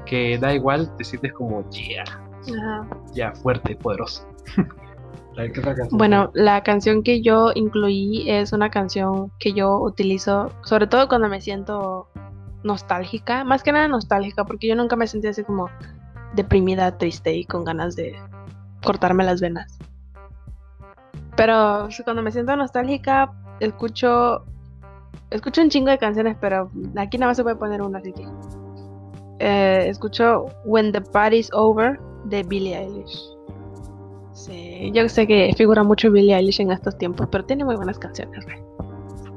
que 0.06 0.38
da 0.38 0.54
igual, 0.54 0.96
te 0.98 1.04
sientes 1.04 1.34
como, 1.34 1.68
yeah, 1.70 2.04
Ajá. 2.04 2.88
ya, 3.14 3.34
fuerte, 3.34 3.76
poderoso. 3.76 4.28
A 5.38 5.42
ver, 5.42 5.52
¿qué 5.52 5.60
otra 5.60 5.76
canción? 5.76 5.98
Bueno, 5.98 6.32
la 6.34 6.64
canción 6.64 7.04
que 7.04 7.22
yo 7.22 7.52
incluí 7.56 8.30
es 8.30 8.54
una 8.54 8.70
canción 8.70 9.32
que 9.40 9.54
yo 9.54 9.80
utilizo, 9.82 10.50
sobre 10.64 10.88
todo 10.88 11.10
cuando 11.10 11.28
me 11.28 11.42
siento 11.42 12.08
nostálgica, 12.64 13.44
más 13.44 13.62
que 13.62 13.74
nada 13.74 13.88
nostálgica, 13.88 14.46
porque 14.46 14.68
yo 14.68 14.76
nunca 14.76 14.96
me 14.96 15.08
sentí 15.08 15.28
así 15.28 15.44
como 15.44 15.70
deprimida, 16.36 16.98
triste 16.98 17.34
y 17.34 17.46
con 17.46 17.66
ganas 17.66 17.96
de 17.96 18.16
cortarme 18.84 19.26
las 19.26 19.42
venas. 19.42 19.78
Pero 21.36 21.90
cuando 22.06 22.22
me 22.22 22.32
siento 22.32 22.56
nostálgica, 22.56 23.34
escucho 23.60 24.46
escucho 25.30 25.62
un 25.62 25.70
chingo 25.70 25.90
de 25.90 25.98
canciones, 25.98 26.38
pero 26.40 26.72
aquí 26.98 27.18
nada 27.18 27.32
más 27.32 27.38
se 27.38 27.44
puede 27.44 27.56
poner 27.56 27.82
una, 27.82 28.00
así 28.00 28.14
que 28.14 28.26
eh, 29.40 29.86
escucho 29.88 30.46
When 30.66 30.92
the 30.92 31.02
Party's 31.02 31.50
Over 31.54 32.00
de 32.26 32.44
Billie 32.44 32.76
Eilish. 32.76 33.20
Sí, 34.34 34.92
yo 34.94 35.08
sé 35.08 35.26
que 35.28 35.54
figura 35.56 35.84
mucho 35.84 36.12
Billie 36.12 36.36
Eilish 36.36 36.60
en 36.62 36.72
estos 36.72 36.98
tiempos, 36.98 37.28
pero 37.32 37.46
tiene 37.46 37.64
muy 37.66 37.76
buenas 37.76 37.98
canciones. 37.98 38.46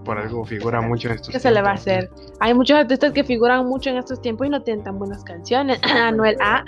Por 0.04 0.18
algo 0.18 0.44
figura 0.44 0.80
mucho 0.80 1.08
en 1.08 1.14
estos 1.16 1.28
¿Qué 1.30 1.38
se 1.38 1.50
le 1.50 1.62
va 1.62 1.72
a 1.72 1.74
tiempos. 1.74 1.92
hacer? 1.92 2.10
Hay 2.40 2.54
muchos 2.54 2.78
artistas 2.78 3.12
que 3.12 3.24
figuran 3.24 3.66
mucho 3.66 3.90
en 3.90 3.98
estos 3.98 4.20
tiempos 4.20 4.46
y 4.46 4.50
no 4.50 4.62
tienen 4.62 4.84
tan 4.84 4.98
buenas 4.98 5.22
canciones. 5.24 5.78
Anuel 6.02 6.36
A. 6.40 6.64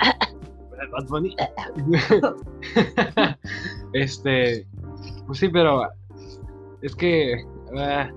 Bad 0.92 1.06
Bunny. 1.08 1.36
este, 3.92 4.66
pues 5.26 5.38
sí, 5.38 5.48
pero 5.48 5.88
es 6.82 6.94
que 6.96 7.44
ah, 7.76 8.08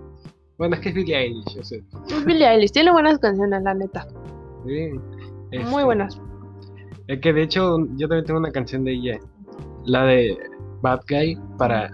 Bueno, 0.58 0.76
es 0.76 0.82
que 0.82 0.90
es 0.90 0.96
Billie 0.96 1.18
Eilish, 1.18 1.56
yo 1.56 1.64
sé. 1.64 1.84
Billie 2.26 2.48
Eilish 2.48 2.72
tiene 2.72 2.92
buenas 2.92 3.20
canciones, 3.20 3.62
la 3.64 3.74
neta. 3.74 4.08
Sí, 4.66 4.90
Muy 4.92 5.00
este, 5.52 5.84
buenas. 5.84 6.22
Es 7.08 7.20
que 7.20 7.34
de 7.34 7.44
hecho 7.44 7.78
yo 7.98 8.08
también 8.08 8.26
tengo 8.26 8.40
una 8.40 8.52
canción 8.52 8.84
de 8.86 8.94
ella, 8.94 9.20
la 9.86 10.06
de 10.06 10.38
Bad 10.82 11.02
Guy, 11.10 11.38
para, 11.58 11.92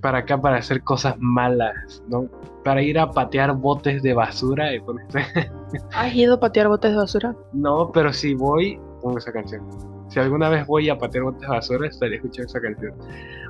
para 0.00 0.18
acá, 0.18 0.40
para 0.40 0.56
hacer 0.56 0.82
cosas 0.82 1.16
malas, 1.18 2.02
¿no? 2.08 2.28
Para 2.62 2.82
ir 2.82 2.98
a 2.98 3.10
patear 3.10 3.54
botes 3.56 4.02
de 4.02 4.14
basura 4.14 4.74
y 4.74 4.80
ponerse- 4.80 5.50
¿Has 5.94 6.14
ido 6.14 6.34
a 6.34 6.40
patear 6.40 6.68
botes 6.68 6.92
de 6.92 6.96
basura? 6.96 7.36
No, 7.52 7.90
pero 7.92 8.12
si 8.12 8.34
voy, 8.34 8.78
pongo 9.02 9.18
esa 9.18 9.32
canción. 9.32 9.62
Si 10.08 10.20
alguna 10.20 10.48
vez 10.48 10.66
voy 10.66 10.88
a 10.88 10.96
patear 10.96 11.24
botes 11.24 11.40
de 11.40 11.48
basura, 11.48 11.88
estaré 11.88 12.16
escuchando 12.16 12.48
esa 12.48 12.60
canción. 12.60 12.94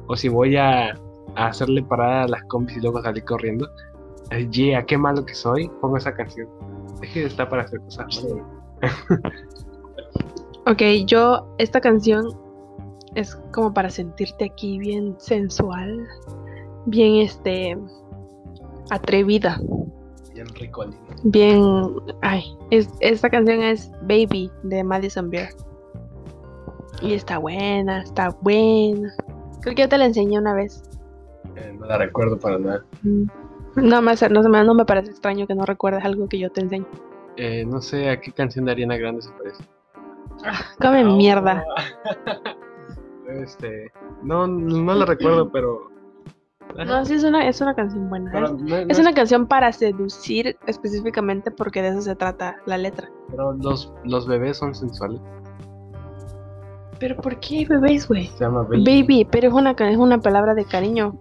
O 0.06 0.16
si 0.16 0.28
voy 0.28 0.56
a, 0.56 0.90
a 1.37 1.47
hacerle 1.47 1.83
parada 1.83 2.25
a 2.25 2.28
las 2.28 2.42
combis 2.44 2.76
y 2.78 2.80
luego 2.80 3.02
salir 3.02 3.25
corriendo, 3.25 3.68
yeah, 4.50 4.85
qué 4.85 4.97
malo 4.97 5.25
que 5.25 5.35
soy, 5.35 5.71
pongo 5.80 5.97
esa 5.99 6.14
canción. 6.14 6.49
Es 7.02 7.11
que 7.12 7.25
está 7.26 7.49
para 7.49 7.62
hacer 7.62 7.80
cosas 7.80 8.06
malas. 8.23 8.44
Ok, 10.66 10.80
yo, 11.06 11.46
esta 11.58 11.80
canción 11.80 12.26
es 13.14 13.36
como 13.52 13.72
para 13.74 13.90
sentirte 13.90 14.46
aquí 14.46 14.78
bien 14.78 15.14
sensual, 15.18 16.06
bien 16.86 17.16
este 17.16 17.76
atrevida, 18.90 19.60
Bien 20.34 20.48
rico, 20.48 20.84
bien, 21.22 21.62
ay, 22.22 22.42
es, 22.70 22.88
esta 23.00 23.30
canción 23.30 23.62
es 23.62 23.90
Baby 24.02 24.50
de 24.64 24.82
Madison 24.82 25.30
Beer. 25.30 25.50
Y 27.02 27.12
está 27.12 27.38
buena, 27.38 28.02
está 28.02 28.30
buena. 28.40 29.14
Creo 29.60 29.74
que 29.76 29.82
yo 29.82 29.88
te 29.88 29.96
la 29.98 30.06
enseñé 30.06 30.38
una 30.38 30.54
vez. 30.54 30.82
Eh, 31.54 31.72
no 31.78 31.86
la 31.86 31.98
recuerdo 31.98 32.36
para 32.38 32.58
nada. 32.58 32.84
Mm. 33.02 33.24
No 33.76 34.02
me- 34.02 34.64
no 34.64 34.74
me 34.74 34.84
parece 34.84 35.10
extraño 35.10 35.46
que 35.46 35.54
no 35.54 35.64
recuerdes 35.66 36.04
algo 36.04 36.28
que 36.28 36.38
yo 36.38 36.50
te 36.50 36.62
enseño. 36.62 36.86
Eh, 37.36 37.64
no 37.66 37.80
sé 37.80 38.10
a 38.10 38.20
qué 38.20 38.32
canción 38.32 38.64
de 38.64 38.72
Ariana 38.72 38.96
Grande 38.96 39.22
se 39.22 39.30
parece. 39.32 39.64
Come 40.80 41.04
Oh. 41.04 41.16
mierda. 41.16 41.64
este, 43.28 43.90
no, 44.22 44.46
no 44.46 44.94
la 44.94 45.04
recuerdo, 45.06 45.48
pero. 45.52 45.90
No, 46.86 47.04
sí 47.04 47.14
es 47.14 47.22
una, 47.24 47.46
es 47.48 47.60
una 47.60 47.74
canción 47.74 48.08
buena. 48.08 48.30
pero 48.32 48.46
Es, 48.46 48.52
no- 48.52 48.58
no 48.66 48.76
es 48.88 48.98
una 48.98 49.12
canción 49.14 49.46
para 49.46 49.70
seducir 49.72 50.56
específicamente 50.66 51.50
porque 51.52 51.82
de 51.82 51.88
eso 51.90 52.00
se 52.02 52.16
trata 52.16 52.56
la 52.66 52.78
letra. 52.78 53.08
pero 53.30 53.52
los, 53.52 53.92
los 54.04 54.26
bebés 54.26 54.56
son 54.58 54.74
sensuales. 54.74 55.20
Pero 56.98 57.16
¿por 57.16 57.38
qué 57.40 57.66
bebés, 57.68 58.08
güey? 58.08 58.26
Se 58.28 58.44
llama 58.44 58.62
Baby. 58.62 58.84
Baby, 59.02 59.28
pero 59.30 59.48
es 59.48 59.54
una, 59.54 59.70
es 59.72 59.96
una 59.96 60.18
palabra 60.18 60.54
de 60.54 60.64
cariño. 60.64 61.16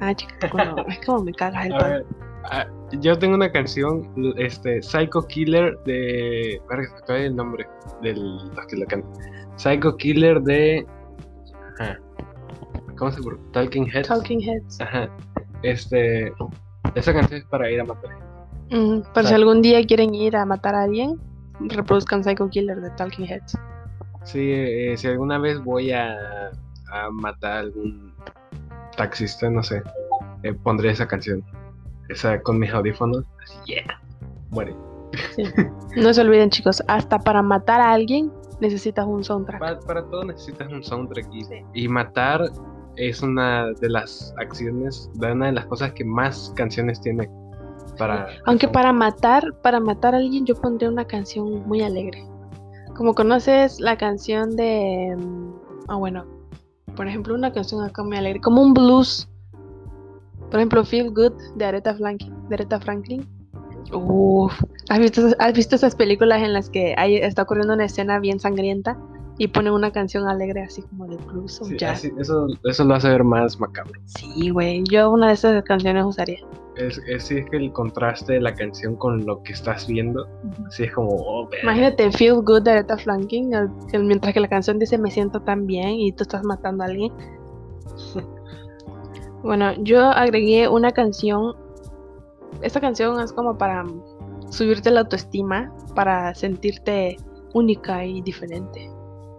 Ah, 0.00 0.14
chica, 0.14 0.34
es 0.88 1.06
como 1.06 1.22
me 1.24 1.32
cagas 1.32 1.66
el 1.66 1.74
A 1.74 1.78
pan. 1.78 2.04
Ah, 2.44 2.66
yo 3.00 3.18
tengo 3.18 3.34
una 3.34 3.50
canción, 3.50 4.08
este, 4.36 4.82
Psycho 4.82 5.26
Killer 5.26 5.78
de. 5.84 6.60
Me 6.68 6.86
acaba 6.86 7.18
el 7.18 7.36
nombre 7.36 7.66
del 8.02 8.36
los 8.36 8.66
que 8.66 8.76
la 8.76 8.86
cantan. 8.86 9.12
Psycho 9.56 9.96
Killer 9.96 10.40
de. 10.42 10.86
Ajá. 11.78 11.98
¿Cómo 12.96 13.10
se 13.10 13.22
llama? 13.22 13.38
Talking 13.52 13.86
Heads. 13.86 14.08
Talking 14.08 14.40
Heads. 14.40 14.80
Ajá. 14.80 15.08
Este. 15.62 16.32
Esa 16.94 17.12
canción 17.12 17.40
es 17.40 17.46
para 17.46 17.70
ir 17.70 17.80
a 17.80 17.84
matar. 17.84 18.10
Mm, 18.70 19.00
por 19.12 19.24
si 19.24 19.34
algún 19.34 19.62
día 19.62 19.84
quieren 19.84 20.14
ir 20.14 20.36
a 20.36 20.44
matar 20.44 20.74
a 20.74 20.82
alguien, 20.82 21.20
reproduzcan 21.60 22.24
Psycho 22.24 22.48
Killer 22.48 22.80
de 22.80 22.90
Talking 22.90 23.26
Heads. 23.26 23.58
Sí, 24.24 24.52
eh, 24.52 24.94
si 24.96 25.08
alguna 25.08 25.38
vez 25.38 25.58
voy 25.62 25.92
a, 25.92 26.50
a 26.92 27.10
matar 27.10 27.52
a 27.52 27.58
algún 27.60 28.12
taxista, 28.96 29.48
no 29.48 29.62
sé, 29.62 29.82
eh, 30.42 30.52
pondré 30.52 30.90
esa 30.90 31.06
canción. 31.06 31.42
Esa 32.10 32.40
con 32.42 32.58
mis 32.58 32.72
audífonos. 32.72 33.24
Yeah. 33.66 34.00
Muere. 34.50 34.74
Sí. 35.36 35.44
No 35.96 36.14
se 36.14 36.20
olviden, 36.20 36.50
chicos, 36.50 36.80
hasta 36.86 37.18
para 37.18 37.42
matar 37.42 37.80
a 37.80 37.90
alguien 37.92 38.30
necesitas 38.60 39.06
un 39.06 39.24
soundtrack. 39.24 39.58
Para, 39.58 39.80
para 39.80 40.04
todo 40.04 40.22
necesitas 40.24 40.70
un 40.72 40.84
soundtrack 40.84 41.26
y, 41.32 41.44
Sí. 41.44 41.54
y 41.74 41.88
matar 41.88 42.42
es 42.96 43.22
una 43.22 43.72
de 43.80 43.88
las 43.88 44.32
acciones, 44.38 45.10
de 45.14 45.32
una 45.32 45.46
de 45.46 45.52
las 45.52 45.66
cosas 45.66 45.92
que 45.94 46.04
más 46.04 46.52
canciones 46.56 47.00
tiene 47.00 47.28
para... 47.98 48.28
Aunque 48.46 48.68
para 48.68 48.92
matar, 48.92 49.42
para 49.62 49.80
matar 49.80 50.14
a 50.14 50.18
alguien 50.18 50.44
yo 50.46 50.54
pondría 50.54 50.88
una 50.90 51.04
canción 51.04 51.66
muy 51.66 51.82
alegre. 51.82 52.24
Como 52.94 53.14
conoces 53.14 53.80
la 53.80 53.96
canción 53.96 54.54
de... 54.56 55.16
mm, 55.18 55.50
Ah, 55.88 55.96
bueno. 55.96 56.24
Por 56.94 57.08
ejemplo, 57.08 57.34
una 57.34 57.52
canción 57.52 57.82
acá 57.82 58.02
muy 58.02 58.16
alegre. 58.16 58.40
Como 58.40 58.62
un 58.62 58.74
blues. 58.74 59.28
Por 60.50 60.56
ejemplo, 60.60 60.84
Feel 60.84 61.10
Good 61.10 61.32
de 61.56 61.64
Aretha 61.64 61.94
Franklin. 61.94 62.34
De 62.48 62.54
Aretha 62.56 62.80
Franklin. 62.80 63.26
Uf. 63.92 64.52
¿Has 64.88 64.98
visto, 64.98 65.22
¿Has 65.38 65.52
visto 65.52 65.76
esas 65.76 65.94
películas 65.94 66.42
en 66.42 66.52
las 66.52 66.68
que 66.70 66.94
hay, 66.96 67.16
está 67.16 67.42
ocurriendo 67.42 67.74
una 67.74 67.84
escena 67.86 68.18
bien 68.20 68.38
sangrienta 68.40 68.98
y 69.38 69.48
ponen 69.48 69.72
una 69.72 69.90
canción 69.90 70.28
alegre 70.28 70.62
así 70.62 70.82
como 70.82 71.06
de 71.06 71.16
blues 71.16 71.60
o 71.60 71.64
Sí, 71.64 71.76
jazz? 71.78 71.98
así- 71.98 72.12
eso, 72.18 72.46
eso 72.64 72.84
lo 72.84 72.94
hace 72.94 73.08
ver 73.08 73.24
más 73.24 73.58
macabro. 73.58 73.98
Sí, 74.04 74.50
güey. 74.50 74.82
Yo 74.90 75.10
una 75.10 75.28
de 75.28 75.34
esas 75.34 75.62
canciones 75.64 76.04
usaría. 76.04 76.38
Es, 76.76 76.98
es, 77.08 77.24
sí, 77.24 77.38
es 77.38 77.50
que 77.50 77.56
el 77.56 77.72
contraste 77.72 78.34
de 78.34 78.40
la 78.40 78.54
canción 78.54 78.96
con 78.96 79.24
lo 79.26 79.42
que 79.42 79.52
estás 79.52 79.86
viendo, 79.86 80.26
sí 80.70 80.84
es 80.84 80.92
como... 80.92 81.10
oh. 81.10 81.48
Imagínate 81.62 82.10
Feel 82.12 82.36
Good 82.42 82.62
de 82.62 82.70
Aretha 82.72 82.96
Franklin, 82.98 83.52
el- 83.54 83.70
el- 83.92 84.04
mientras 84.04 84.32
que 84.34 84.40
la 84.40 84.48
canción 84.48 84.78
dice 84.78 84.98
me 84.98 85.10
siento 85.10 85.40
tan 85.40 85.66
bien 85.66 85.90
y 85.90 86.12
tú 86.12 86.22
estás 86.22 86.44
matando 86.44 86.84
a 86.84 86.86
alguien. 86.86 87.12
Bueno, 89.42 89.72
yo 89.82 90.00
agregué 90.04 90.68
una 90.68 90.90
canción. 90.92 91.54
Esta 92.62 92.80
canción 92.80 93.20
es 93.20 93.32
como 93.32 93.56
para 93.56 93.84
subirte 94.50 94.90
la 94.90 95.00
autoestima, 95.00 95.72
para 95.94 96.34
sentirte 96.34 97.16
única 97.54 98.04
y 98.04 98.22
diferente. 98.22 98.90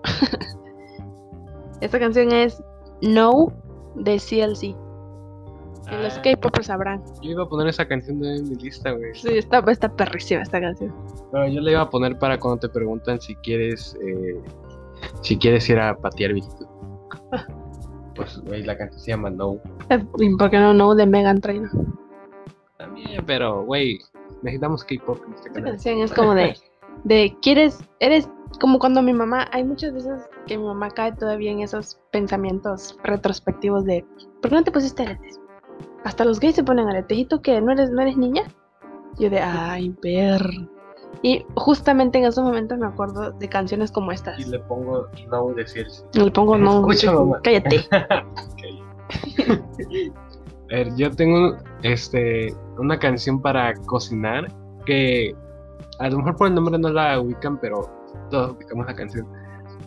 Esta 1.81 2.00
canción 2.00 2.31
es 2.31 2.62
No 3.01 3.51
de 3.96 4.17
CLC. 4.17 4.63
Y 4.63 4.75
los 6.03 6.17
Ah, 6.17 6.22
K-popers 6.22 6.67
sabrán. 6.67 7.03
Yo 7.22 7.31
iba 7.31 7.43
a 7.43 7.50
poner 7.50 7.67
esa 7.67 7.86
canción 7.88 8.20
de 8.20 8.41
mi 8.43 8.55
lista, 8.55 8.91
güey. 8.91 9.13
Sí, 9.13 9.38
está, 9.38 9.60
está 9.67 9.93
perrísima 9.93 10.41
esta 10.41 10.62
canción. 10.62 10.93
Pero 11.31 11.48
yo 11.48 11.60
le 11.60 11.72
iba 11.72 11.81
a 11.81 11.89
poner 11.89 12.17
para 12.17 12.39
cuando 12.39 12.60
te 12.60 12.70
preguntan 12.70 13.20
si 13.20 13.36
quieres 13.36 13.98
eh, 14.01 14.39
si 15.22 15.38
quieres 15.38 15.67
ir 15.70 15.79
a 15.79 15.98
patear 15.98 16.34
viejito. 16.34 16.70
Pues, 18.21 18.39
güey, 18.41 18.63
la 18.63 18.77
canción 18.77 18.99
se 19.01 19.11
llama 19.11 19.29
No. 19.29 19.59
¿y 20.19 20.35
¿Por 20.35 20.49
qué 20.49 20.59
no 20.59 20.73
No 20.73 20.93
de 20.95 21.05
Megan 21.05 21.41
Trainor? 21.41 21.71
También, 22.77 23.23
pero, 23.25 23.63
güey, 23.63 23.99
necesitamos 24.41 24.83
K-pop 24.83 25.19
en 25.25 25.33
este 25.33 25.47
Esta 25.47 25.53
canal. 25.53 25.71
canción 25.71 25.99
es 25.99 26.13
como 26.13 26.35
de, 26.35 26.55
de, 27.03 27.35
¿quieres, 27.41 27.79
eres 27.99 28.29
como 28.59 28.79
cuando 28.79 29.01
mi 29.01 29.13
mamá, 29.13 29.47
hay 29.51 29.63
muchas 29.63 29.93
veces 29.93 30.29
que 30.45 30.57
mi 30.57 30.63
mamá 30.63 30.89
cae 30.89 31.13
todavía 31.13 31.51
en 31.51 31.61
esos 31.61 31.99
pensamientos 32.11 32.97
retrospectivos 33.03 33.85
de, 33.85 34.05
¿por 34.41 34.49
qué 34.49 34.55
no 34.55 34.63
te 34.63 34.71
pusiste 34.71 35.03
aretes? 35.03 35.39
Hasta 36.03 36.25
los 36.25 36.39
gays 36.39 36.55
se 36.55 36.63
ponen 36.63 36.89
aretes, 36.89 37.17
¿y 37.17 37.25
tú 37.25 37.41
qué? 37.41 37.59
¿No 37.61 37.71
eres, 37.71 37.89
no 37.91 38.01
eres 38.01 38.17
niña? 38.17 38.43
Yo 39.19 39.29
de, 39.29 39.39
ay, 39.39 39.95
ver. 40.01 40.41
Y 41.23 41.45
justamente 41.55 42.17
en 42.17 42.25
esos 42.25 42.43
momentos 42.43 42.77
me 42.77 42.87
acuerdo 42.87 43.31
de 43.31 43.47
canciones 43.47 43.91
como 43.91 44.11
estas. 44.11 44.39
Y 44.39 44.45
le 44.45 44.59
pongo 44.59 45.07
No 45.29 45.53
decir 45.53 45.87
sí. 45.89 46.03
Y 46.13 46.19
le 46.19 46.31
pongo 46.31 46.57
no, 46.57 46.79
Escucha, 46.89 47.13
mamá. 47.13 47.39
cállate. 47.43 47.87
A 50.71 50.75
ver, 50.75 50.95
yo 50.95 51.11
tengo 51.11 51.57
este 51.83 52.55
una 52.77 52.97
canción 52.97 53.41
para 53.41 53.73
cocinar 53.85 54.47
que 54.85 55.35
a 55.99 56.09
lo 56.09 56.17
mejor 56.19 56.37
por 56.37 56.47
el 56.47 56.55
nombre 56.55 56.77
no 56.77 56.89
la 56.89 57.19
ubican, 57.19 57.59
pero 57.59 57.89
todos 58.29 58.51
ubicamos 58.53 58.85
la 58.87 58.95
canción. 58.95 59.27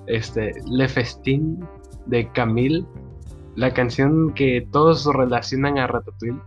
Este, 0.07 0.53
Le 0.67 0.87
Festin 0.89 1.67
de 2.07 2.29
Camille, 2.33 2.85
la 3.57 3.73
canción 3.73 4.33
que 4.35 4.69
todos 4.71 5.07
relacionan 5.07 5.79
a 5.79 5.87
Ratatouille. 5.87 6.39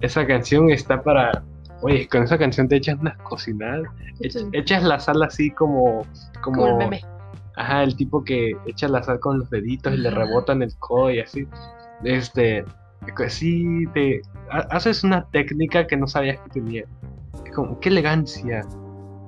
Esa 0.00 0.26
canción 0.26 0.70
está 0.70 1.02
para, 1.02 1.42
oye, 1.82 2.08
con 2.08 2.22
esa 2.22 2.38
canción 2.38 2.68
te 2.68 2.76
echas 2.76 2.98
unas 3.00 3.16
cocinadas, 3.18 3.86
ech- 4.20 4.32
Sí. 4.32 4.48
echas 4.52 4.82
la 4.82 4.98
sal 5.00 5.22
así 5.22 5.50
como, 5.50 6.04
como, 6.42 6.56
Como 6.62 6.66
el 6.68 6.76
meme. 6.76 7.00
Ajá, 7.56 7.82
el 7.82 7.96
tipo 7.96 8.22
que 8.22 8.52
echa 8.66 8.86
la 8.88 9.02
sal 9.02 9.18
con 9.20 9.38
los 9.40 9.50
deditos 9.50 9.92
y 9.92 9.96
le 9.96 10.10
rebotan 10.10 10.62
el 10.62 10.76
codo 10.78 11.10
y 11.10 11.20
así. 11.20 11.46
Este, 12.04 12.64
sí, 13.28 13.84
te 13.94 14.22
ha- 14.50 14.66
haces 14.76 15.02
una 15.02 15.24
técnica 15.30 15.86
que 15.86 15.96
no 15.96 16.06
sabías 16.06 16.38
que 16.40 16.50
tenía. 16.50 16.84
Como, 17.54 17.78
qué 17.80 17.88
elegancia. 17.88 18.60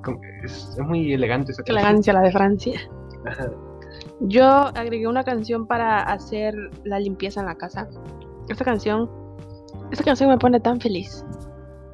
Como- 0.05 0.21
es, 0.45 0.75
es 0.79 0.87
muy 0.87 1.13
elegante 1.13 1.51
esa 1.53 1.63
canción. 1.63 1.79
elegancia 1.79 2.13
la 2.13 2.21
de 2.21 2.31
Francia. 2.33 2.81
Ajá. 3.27 3.51
Yo 4.21 4.47
agregué 4.77 5.09
una 5.09 5.25
canción 5.25 5.67
para 5.67 6.01
hacer 6.03 6.55
la 6.85 6.99
limpieza 7.01 7.41
en 7.41 7.47
la 7.47 7.57
casa. 7.57 7.89
Esta 8.49 8.65
canción, 8.65 9.11
esta 9.91 10.05
canción 10.05 10.31
me 10.31 10.39
pone 10.39 10.61
tan 10.61 10.81
feliz. 10.81 11.25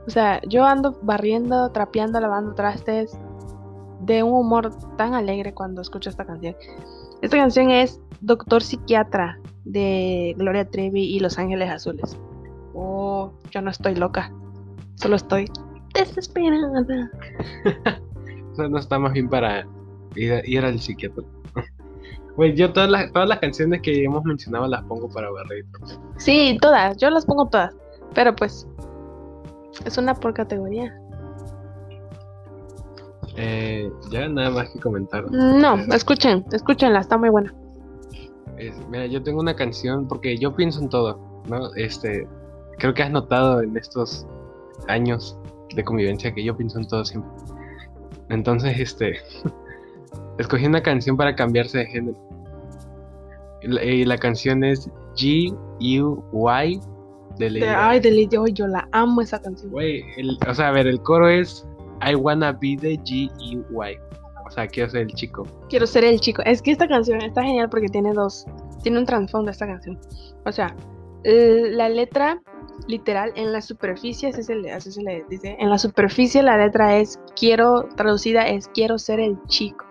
O 0.06 0.10
sea, 0.10 0.40
yo 0.48 0.64
ando 0.64 0.98
barriendo, 1.02 1.70
trapeando, 1.72 2.20
lavando 2.20 2.54
trastes 2.54 3.18
de 4.00 4.22
un 4.22 4.32
humor 4.32 4.70
tan 4.96 5.14
alegre 5.14 5.52
cuando 5.52 5.82
escucho 5.82 6.10
esta 6.10 6.24
canción. 6.24 6.54
Esta 7.22 7.36
canción 7.36 7.70
es 7.70 8.00
Doctor 8.20 8.62
Psiquiatra 8.62 9.38
de 9.64 10.34
Gloria 10.38 10.64
Trevi 10.64 11.02
y 11.02 11.20
Los 11.20 11.38
Ángeles 11.38 11.70
Azules. 11.70 12.16
Oh, 12.74 13.32
yo 13.50 13.62
no 13.62 13.70
estoy 13.70 13.94
loca. 13.94 14.32
Solo 14.94 15.16
estoy 15.16 15.50
desesperada. 15.94 17.10
Eso 18.52 18.68
no 18.68 18.78
está 18.78 18.98
más 18.98 19.12
bien 19.12 19.28
para 19.28 19.66
ir, 20.14 20.42
ir 20.44 20.64
al 20.64 20.78
psiquiatra. 20.78 21.24
Güey, 22.36 22.54
yo 22.54 22.70
todas 22.70 22.90
las, 22.90 23.10
todas 23.12 23.28
las 23.28 23.38
canciones 23.38 23.80
que 23.80 24.04
hemos 24.04 24.22
mencionado 24.24 24.68
las 24.68 24.82
pongo 24.84 25.08
para 25.08 25.30
barrer. 25.30 25.64
Sí, 26.18 26.58
todas. 26.60 26.98
Yo 26.98 27.08
las 27.08 27.24
pongo 27.24 27.46
todas. 27.46 27.74
Pero 28.14 28.36
pues. 28.36 28.68
Es 29.84 29.98
una 29.98 30.14
por 30.14 30.34
categoría. 30.34 30.96
Eh, 33.36 33.90
ya 34.10 34.28
nada 34.28 34.50
más 34.50 34.70
que 34.70 34.80
comentar. 34.80 35.30
No, 35.30 35.76
Eh, 35.76 35.86
escuchen, 35.92 36.44
escúchenla, 36.52 37.00
está 37.00 37.18
muy 37.18 37.28
buena. 37.28 37.54
es- 38.58 38.74
mira, 38.88 39.04
yo 39.06 39.22
tengo 39.22 39.40
una 39.40 39.54
canción 39.54 40.08
porque 40.08 40.38
yo 40.38 40.54
pienso 40.56 40.80
en 40.80 40.88
todo, 40.88 41.18
¿no? 41.46 41.74
Este, 41.74 42.26
creo 42.78 42.94
que 42.94 43.02
has 43.02 43.10
notado 43.10 43.60
en 43.60 43.76
estos 43.76 44.26
años 44.88 45.38
de 45.74 45.84
convivencia 45.84 46.32
que 46.32 46.42
yo 46.42 46.56
pienso 46.56 46.78
en 46.78 46.88
todo 46.88 47.04
siempre. 47.04 47.30
Entonces, 48.30 48.78
este, 48.80 49.16
escogí 50.38 50.64
una 50.66 50.82
canción 50.82 51.18
para 51.18 51.36
cambiarse 51.36 51.78
de 51.78 51.86
género. 51.86 52.16
Y 53.60 53.68
la, 53.68 53.84
y 53.84 54.04
la 54.06 54.16
canción 54.16 54.64
es 54.64 54.88
G-U-Y 55.16 56.80
de 57.38 57.50
Lady 57.50 57.60
De- 57.60 57.66
Gaga. 57.66 57.88
ay, 57.90 58.00
de 58.00 58.10
Lady 58.10 58.26
Gaga, 58.30 58.48
yo 58.48 58.66
la 58.66 58.88
amo 58.92 59.20
esa 59.22 59.40
canción. 59.40 59.70
Güey, 59.70 60.02
o 60.48 60.54
sea, 60.54 60.68
a 60.68 60.72
ver, 60.72 60.86
el 60.86 61.00
coro 61.02 61.28
es 61.28 61.66
I 62.06 62.14
wanna 62.14 62.52
be 62.52 62.76
the 62.80 62.96
G-U-Y. 62.98 63.98
O 64.46 64.50
sea, 64.50 64.66
quiero 64.68 64.88
ser 64.90 65.02
el 65.02 65.12
chico. 65.14 65.44
Quiero 65.68 65.86
ser 65.86 66.04
el 66.04 66.20
chico. 66.20 66.40
Es 66.44 66.62
que 66.62 66.70
esta 66.70 66.86
canción 66.86 67.20
está 67.20 67.42
genial 67.42 67.68
porque 67.68 67.88
tiene 67.88 68.12
dos. 68.12 68.46
Tiene 68.82 68.98
un 69.00 69.04
trasfondo 69.06 69.50
esta 69.50 69.66
canción. 69.66 69.98
O 70.44 70.52
sea, 70.52 70.74
la 71.24 71.88
letra 71.88 72.40
literal 72.86 73.32
en 73.34 73.52
la 73.52 73.60
superficie, 73.60 74.28
así 74.28 74.44
se, 74.44 74.54
le, 74.54 74.70
así 74.70 74.92
se 74.92 75.02
le 75.02 75.24
dice. 75.28 75.56
En 75.58 75.68
la 75.70 75.78
superficie 75.78 76.42
la 76.44 76.56
letra 76.58 76.96
es 76.96 77.18
quiero, 77.34 77.88
traducida 77.96 78.46
es 78.46 78.68
quiero 78.68 78.98
ser 78.98 79.18
el 79.18 79.36
chico. 79.48 79.84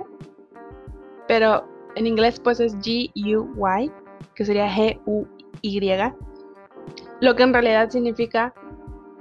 Pero 1.27 1.65
en 1.95 2.07
inglés 2.07 2.39
pues 2.39 2.59
es 2.61 2.77
G-U-Y, 2.77 3.91
que 4.35 4.45
sería 4.45 4.67
G-U-Y. 4.73 5.79
Lo 7.21 7.35
que 7.35 7.43
en 7.43 7.53
realidad 7.53 7.89
significa 7.89 8.53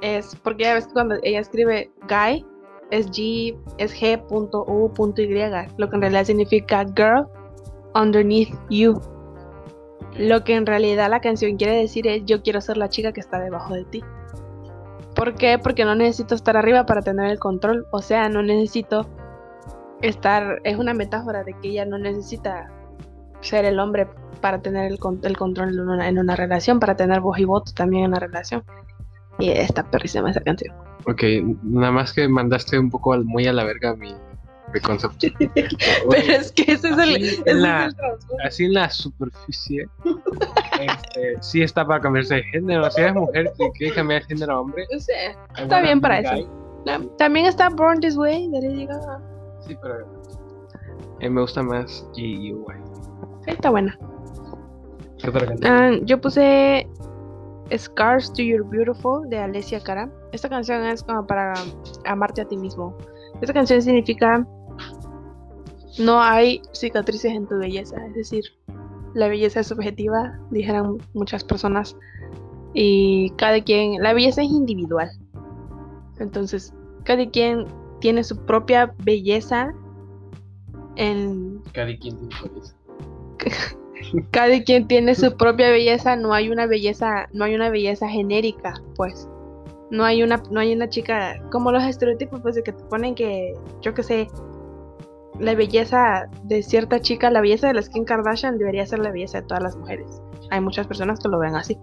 es, 0.00 0.36
porque 0.36 0.64
ya 0.64 0.74
ves 0.74 0.86
que 0.86 0.92
cuando 0.92 1.16
ella 1.22 1.40
escribe 1.40 1.90
guy, 2.08 2.44
es 2.90 3.10
G, 3.10 3.56
es 3.78 3.94
G.U.Y, 3.94 5.74
lo 5.76 5.88
que 5.88 5.96
en 5.96 6.02
realidad 6.02 6.24
significa 6.24 6.84
girl 6.94 7.26
underneath 7.94 8.54
you. 8.68 9.00
Lo 10.16 10.44
que 10.44 10.54
en 10.54 10.66
realidad 10.66 11.10
la 11.10 11.20
canción 11.20 11.56
quiere 11.56 11.76
decir 11.76 12.06
es 12.06 12.24
yo 12.24 12.42
quiero 12.42 12.60
ser 12.60 12.76
la 12.76 12.88
chica 12.88 13.12
que 13.12 13.20
está 13.20 13.40
debajo 13.40 13.74
de 13.74 13.84
ti. 13.84 14.04
¿Por 15.14 15.34
qué? 15.34 15.58
Porque 15.58 15.84
no 15.84 15.94
necesito 15.94 16.34
estar 16.34 16.56
arriba 16.56 16.86
para 16.86 17.02
tener 17.02 17.30
el 17.30 17.38
control. 17.38 17.86
O 17.90 18.00
sea, 18.00 18.28
no 18.28 18.42
necesito 18.42 19.06
estar. 20.02 20.60
Es 20.64 20.76
una 20.76 20.94
metáfora 20.94 21.44
de 21.44 21.54
que 21.54 21.68
ella 21.68 21.84
no 21.84 21.98
necesita 21.98 22.70
ser 23.44 23.64
el 23.64 23.78
hombre 23.78 24.08
para 24.40 24.60
tener 24.60 24.90
el, 24.90 24.98
con- 24.98 25.20
el 25.22 25.36
control 25.36 25.70
en 25.74 25.80
una, 25.80 26.08
en 26.08 26.18
una 26.18 26.36
relación, 26.36 26.80
para 26.80 26.96
tener 26.96 27.20
voz 27.20 27.38
y 27.38 27.44
voto 27.44 27.72
también 27.72 28.04
en 28.04 28.10
una 28.10 28.20
relación. 28.20 28.62
Y 29.38 29.50
está 29.50 29.82
perrísima 29.90 30.30
esa 30.30 30.40
canción. 30.40 30.74
Ok, 31.06 31.22
nada 31.62 31.90
más 31.92 32.12
que 32.12 32.28
mandaste 32.28 32.78
un 32.78 32.90
poco 32.90 33.12
al- 33.12 33.24
muy 33.24 33.46
a 33.46 33.52
la 33.52 33.64
verga 33.64 33.94
mi, 33.96 34.14
mi 34.72 34.80
concepto. 34.80 35.26
Pero 35.54 36.32
es 36.32 36.52
que 36.52 36.62
ese 36.72 36.88
es 36.90 36.98
el, 36.98 37.00
Así 37.00 37.24
ese 37.26 37.40
en 37.50 37.56
es 37.56 37.62
la- 37.62 37.84
el 37.86 37.94
trasfondo. 37.96 38.36
Así 38.44 38.64
en 38.66 38.74
la 38.74 38.90
superficie, 38.90 39.88
este, 40.80 41.36
sí 41.40 41.62
está 41.62 41.86
para 41.86 42.00
cambiarse 42.00 42.36
de 42.36 42.42
género. 42.44 42.90
Si 42.90 43.00
eres 43.00 43.14
mujer 43.14 43.52
y 43.58 43.70
quieres 43.78 43.96
cambiar 43.96 44.22
de 44.22 44.28
género 44.28 44.52
a 44.54 44.60
hombre, 44.60 44.84
Está 45.58 45.80
bien 45.82 46.00
para 46.00 46.20
guy. 46.22 46.40
eso. 46.42 46.48
no, 46.86 47.06
También 47.16 47.46
está 47.46 47.68
Born 47.70 48.00
This 48.00 48.16
Way 48.16 48.48
de 48.50 48.60
Lady 48.60 48.86
Gaga. 48.86 49.20
Sí, 49.66 49.76
pero 49.80 50.06
eh, 51.20 51.28
me 51.30 51.40
gusta 51.40 51.62
más 51.62 52.06
G-U-Y. 52.14 52.93
Está 53.46 53.70
buena. 53.70 53.98
Ah, 55.64 55.92
yo 56.02 56.20
puse 56.20 56.86
Scars 57.76 58.32
to 58.32 58.42
Your 58.42 58.68
Beautiful 58.68 59.28
de 59.28 59.38
Alessia 59.38 59.80
Cara. 59.80 60.10
Esta 60.32 60.48
canción 60.48 60.84
es 60.84 61.02
como 61.02 61.26
para 61.26 61.54
amarte 62.04 62.42
a 62.42 62.44
ti 62.44 62.56
mismo. 62.56 62.96
Esta 63.40 63.52
canción 63.52 63.80
significa 63.80 64.46
no 65.98 66.20
hay 66.20 66.60
cicatrices 66.72 67.32
en 67.32 67.46
tu 67.46 67.56
belleza, 67.56 68.04
es 68.06 68.14
decir, 68.14 68.44
la 69.14 69.28
belleza 69.28 69.60
es 69.60 69.68
subjetiva, 69.68 70.38
dijeran 70.50 70.98
muchas 71.14 71.44
personas, 71.44 71.96
y 72.72 73.30
cada 73.30 73.62
quien, 73.62 74.02
la 74.02 74.12
belleza 74.12 74.42
es 74.42 74.50
individual. 74.50 75.10
Entonces, 76.18 76.74
cada 77.04 77.24
quien 77.30 77.66
tiene 78.00 78.24
su 78.24 78.36
propia 78.44 78.92
belleza 79.04 79.72
en 80.96 81.62
Cada 81.72 81.96
quien 81.96 82.16
tiene 82.16 82.34
su 82.34 82.48
belleza. 82.48 82.76
cada 84.30 84.62
quien 84.62 84.86
tiene 84.86 85.14
su 85.14 85.36
propia 85.36 85.70
belleza, 85.70 86.16
no 86.16 86.32
hay 86.32 86.50
una 86.50 86.66
belleza, 86.66 87.28
no 87.32 87.44
hay 87.44 87.54
una 87.54 87.70
belleza 87.70 88.08
genérica, 88.08 88.74
pues. 88.96 89.28
No 89.90 90.04
hay 90.04 90.22
una, 90.22 90.42
no 90.50 90.60
hay 90.60 90.74
una 90.74 90.88
chica, 90.88 91.40
como 91.50 91.70
los 91.70 91.84
estereotipos, 91.84 92.40
pues, 92.40 92.54
de 92.54 92.62
que 92.62 92.72
te 92.72 92.84
ponen 92.84 93.14
que, 93.14 93.54
yo 93.80 93.94
qué 93.94 94.02
sé, 94.02 94.28
la 95.38 95.54
belleza 95.54 96.28
de 96.44 96.62
cierta 96.62 97.00
chica, 97.00 97.30
la 97.30 97.40
belleza 97.40 97.68
de 97.68 97.74
la 97.74 97.82
Kim 97.82 98.04
Kardashian 98.04 98.58
debería 98.58 98.86
ser 98.86 99.00
la 99.00 99.10
belleza 99.10 99.40
de 99.40 99.46
todas 99.46 99.62
las 99.62 99.76
mujeres. 99.76 100.22
Hay 100.50 100.60
muchas 100.60 100.86
personas 100.86 101.20
que 101.20 101.28
lo 101.28 101.38
ven 101.38 101.54
así. 101.56 101.76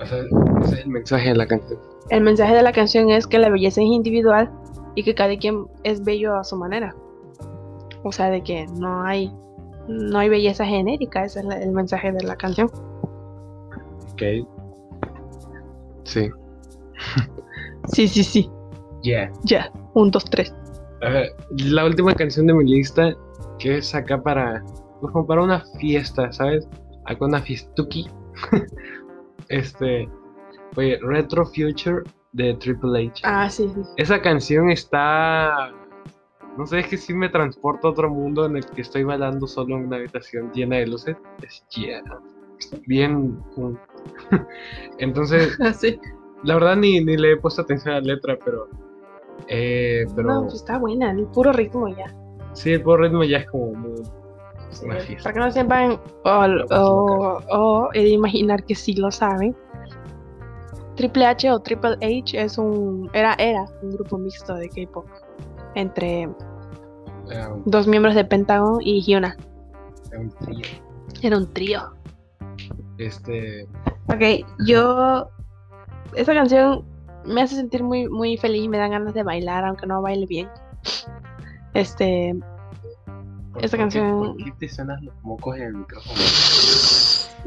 Ese 0.00 0.20
es 0.62 0.72
el 0.84 0.88
mensaje 0.88 1.28
de 1.28 1.36
la 1.36 1.46
canción. 1.46 1.78
El 2.08 2.22
mensaje 2.22 2.54
de 2.54 2.62
la 2.62 2.72
canción 2.72 3.10
es 3.10 3.26
que 3.26 3.38
la 3.38 3.50
belleza 3.50 3.82
es 3.82 3.88
individual 3.88 4.50
y 4.94 5.04
que 5.04 5.14
cada 5.14 5.36
quien 5.36 5.66
es 5.84 6.02
bello 6.02 6.36
a 6.36 6.44
su 6.44 6.56
manera. 6.56 6.94
O 8.02 8.12
sea, 8.12 8.30
de 8.30 8.42
que 8.42 8.66
no 8.66 9.02
hay, 9.04 9.30
no 9.90 10.18
hay 10.18 10.28
belleza 10.28 10.64
genérica, 10.64 11.24
ese 11.24 11.40
es 11.40 11.44
la- 11.44 11.60
el 11.60 11.72
mensaje 11.72 12.12
de 12.12 12.22
la 12.22 12.36
canción. 12.36 12.70
Ok. 14.12 14.22
Sí. 16.04 16.30
Sí, 17.92 18.08
sí, 18.08 18.22
sí. 18.24 18.50
Yeah. 19.02 19.30
Ya, 19.44 19.72
un, 19.94 20.10
dos, 20.10 20.24
tres. 20.26 20.54
A 21.02 21.08
ver, 21.08 21.28
la 21.56 21.86
última 21.86 22.14
canción 22.14 22.46
de 22.46 22.54
mi 22.54 22.64
lista, 22.64 23.14
que 23.58 23.78
es 23.78 23.94
acá 23.94 24.22
para, 24.22 24.62
pues, 25.00 25.12
como 25.12 25.26
para 25.26 25.42
una 25.42 25.64
fiesta, 25.78 26.30
¿sabes? 26.32 26.68
Acá 27.06 27.24
una 27.24 27.40
fiestuki. 27.40 28.06
este, 29.48 30.08
oye, 30.76 30.98
Retro 31.02 31.46
Future 31.46 32.02
de 32.32 32.54
Triple 32.54 33.08
H. 33.08 33.22
Ah, 33.24 33.48
sí, 33.48 33.68
sí. 33.74 33.80
Esa 33.96 34.20
canción 34.20 34.70
está, 34.70 35.72
no 36.60 36.66
sé, 36.66 36.80
es 36.80 36.88
que 36.88 36.98
sí 36.98 37.14
me 37.14 37.30
transporta 37.30 37.88
a 37.88 37.90
otro 37.90 38.10
mundo 38.10 38.44
en 38.44 38.58
el 38.58 38.66
que 38.66 38.82
estoy 38.82 39.02
bailando 39.02 39.46
solo 39.46 39.78
en 39.78 39.86
una 39.86 39.96
habitación 39.96 40.52
llena 40.52 40.76
de 40.76 40.88
luces. 40.88 41.16
Es 41.42 41.64
yeah. 41.70 42.02
Bien. 42.86 43.42
Entonces, 44.98 45.56
Ah, 45.62 45.72
sí. 45.72 45.98
la 46.42 46.54
verdad 46.56 46.76
ni, 46.76 47.02
ni 47.02 47.16
le 47.16 47.32
he 47.32 47.36
puesto 47.38 47.62
atención 47.62 47.94
a 47.94 48.00
la 48.00 48.12
letra, 48.12 48.38
pero... 48.44 48.68
Eh, 49.48 50.04
pero 50.14 50.28
No, 50.28 50.42
pues 50.42 50.56
está 50.56 50.76
buena, 50.76 51.12
el 51.12 51.24
puro 51.28 51.50
ritmo 51.50 51.88
ya. 51.88 52.14
Sí, 52.52 52.72
el 52.72 52.82
puro 52.82 53.04
ritmo 53.04 53.24
ya 53.24 53.38
es 53.38 53.50
como 53.50 53.72
muy... 53.72 54.02
Sí, 54.68 54.84
Una 54.84 55.00
fiesta. 55.00 55.24
Para 55.24 55.32
que 55.32 55.40
no 55.40 55.50
sepan, 55.50 55.98
o, 56.24 56.76
o, 56.76 57.40
o 57.48 57.88
he 57.94 58.02
de 58.02 58.10
imaginar 58.10 58.62
que 58.64 58.74
sí 58.74 58.92
lo 58.92 59.10
saben. 59.10 59.56
Triple 60.96 61.24
H 61.24 61.50
o 61.50 61.58
Triple 61.60 61.96
H 62.02 62.38
es 62.38 62.58
un, 62.58 63.08
era, 63.14 63.32
era 63.38 63.64
un 63.80 63.92
grupo 63.92 64.18
mixto 64.18 64.54
de 64.56 64.68
K-pop 64.68 65.06
entre 65.74 66.28
dos 67.64 67.86
miembros 67.86 68.14
de 68.14 68.24
Pentagon 68.24 68.78
y 68.80 69.02
Hyuna. 69.02 69.36
un 70.18 70.30
trío. 70.30 70.66
Era 71.22 71.36
un 71.36 71.52
trío. 71.52 71.80
Este... 72.98 73.66
Ok, 74.08 74.46
yo. 74.66 75.28
Esa 76.14 76.34
canción 76.34 76.84
me 77.24 77.42
hace 77.42 77.54
sentir 77.56 77.82
muy, 77.84 78.08
muy 78.08 78.36
feliz 78.36 78.64
y 78.64 78.68
me 78.68 78.78
dan 78.78 78.90
ganas 78.90 79.14
de 79.14 79.22
bailar, 79.22 79.64
aunque 79.64 79.86
no 79.86 80.02
baile 80.02 80.26
bien. 80.26 80.48
Este. 81.74 82.34
¿por- 83.52 83.64
Esta 83.64 83.76
qué- 83.76 83.82
canción- 83.82 84.18
¿Por 84.18 84.36
qué 84.36 84.52
te 84.58 84.68
suenas 84.68 85.00
los 85.02 85.14
mocos 85.22 85.56
en 85.56 85.62
el 85.62 85.74
micrófono? 85.74 86.14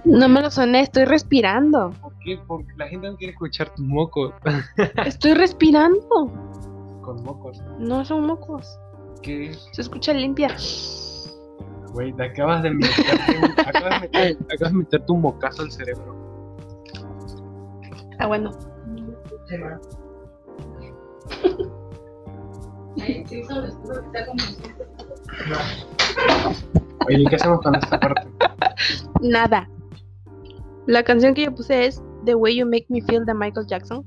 No 0.06 0.28
me 0.28 0.42
lo 0.42 0.50
soné, 0.50 0.82
estoy 0.82 1.06
respirando. 1.06 1.92
¿Por 2.02 2.14
qué? 2.20 2.40
Porque 2.48 2.72
la 2.78 2.88
gente 2.88 3.10
no 3.10 3.16
quiere 3.18 3.34
escuchar 3.34 3.70
tus 3.76 3.86
mocos. 3.86 4.34
Estoy 5.06 5.34
respirando. 5.34 6.32
Con 7.02 7.24
mocos. 7.24 7.62
No 7.80 8.04
son 8.06 8.26
mocos. 8.26 8.80
¿Qué? 9.24 9.56
Se 9.72 9.82
escucha 9.82 10.14
limpia. 10.14 10.56
Güey, 11.94 12.14
te 12.14 12.24
acabas 12.24 12.62
de 12.64 12.72
meterte 12.72 13.38
un, 13.38 13.52
acabas, 13.68 14.02
de 14.02 14.10
meter, 14.10 14.38
acabas 14.54 14.74
de 14.74 14.78
meterte 14.78 15.12
un 15.12 15.22
mocazo 15.22 15.62
al 15.62 15.72
cerebro. 15.72 16.14
Ah, 18.20 18.28
bueno. 18.28 18.52
Oye, 27.08 27.26
¿qué 27.30 27.36
hacemos 27.36 27.62
con 27.62 27.76
esta 27.76 28.00
parte? 28.00 28.28
Nada. 29.22 29.70
La 30.86 31.04
canción 31.04 31.34
que 31.34 31.46
yo 31.46 31.56
puse 31.56 31.86
es 31.86 32.04
The 32.26 32.36
Way 32.36 32.58
You 32.58 32.66
Make 32.66 32.88
Me 32.90 33.02
Feel 33.02 33.26
de 33.26 33.34
Michael 33.34 33.68
Jackson. 33.68 34.06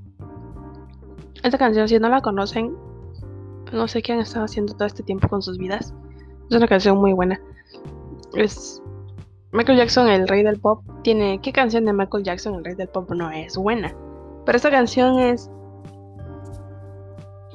Esta 1.43 1.57
canción, 1.57 1.89
si 1.89 1.99
no 1.99 2.09
la 2.09 2.21
conocen, 2.21 2.77
no 3.73 3.89
sé 3.89 4.03
qué 4.03 4.13
han 4.13 4.21
estado 4.21 4.45
haciendo 4.45 4.75
todo 4.75 4.87
este 4.87 5.03
tiempo 5.03 5.29
con 5.29 5.43
sus 5.43 5.59
vidas. 5.59 5.95
Es 6.51 6.57
una 6.57 6.69
canción 6.69 6.99
muy 6.99 7.13
buena. 7.13 7.41
Es 8.35 8.83
Michael 9.53 9.79
Jackson, 9.79 10.09
el 10.09 10.29
rey 10.29 10.43
del 10.43 10.61
pop. 10.61 10.83
Tiene. 11.03 11.41
¿Qué 11.41 11.53
canción 11.53 11.85
de 11.85 11.93
Michael 11.93 12.25
Jackson, 12.25 12.55
el 12.55 12.65
rey 12.65 12.75
del 12.75 12.89
pop, 12.89 13.11
no 13.11 13.31
es 13.31 13.57
buena? 13.57 13.95
Pero 14.45 14.57
esta 14.57 14.71
canción 14.71 15.19
es. 15.19 15.51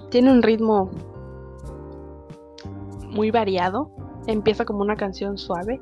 Tiene 0.10 0.32
un 0.32 0.42
ritmo 0.42 0.90
muy 3.10 3.32
variado. 3.32 3.92
Empieza 4.28 4.66
como 4.66 4.82
una 4.82 4.96
canción 4.96 5.38
suave. 5.38 5.82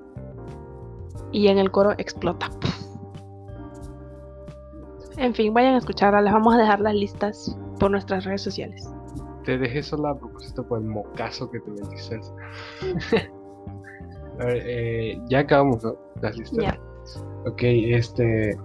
Y 1.32 1.48
en 1.48 1.58
el 1.58 1.72
coro 1.72 1.94
explota. 1.98 2.50
En 5.18 5.34
fin, 5.34 5.54
vayan 5.54 5.76
a 5.76 5.78
escucharla. 5.80 6.22
Les 6.22 6.34
vamos 6.34 6.54
a 6.54 6.58
dejar 6.58 6.80
las 6.80 6.94
listas 6.94 7.58
por 7.80 7.92
nuestras 7.92 8.26
redes 8.26 8.42
sociales. 8.42 8.90
Te 9.44 9.58
dejé 9.58 9.82
sola 9.84 10.12
a 10.12 10.16
propósito 10.16 10.68
por 10.68 10.80
el 10.80 10.86
mocazo 10.86 11.50
que 11.50 11.60
te 11.60 11.72
metiste. 11.72 12.20
a 14.40 14.46
ver, 14.46 14.64
eh, 14.66 15.22
ya 15.30 15.40
acabamos, 15.40 15.84
¿no? 15.84 15.98
Las 16.22 16.38
listas. 16.38 16.80
Ok, 17.46 17.62
este. 17.62 18.58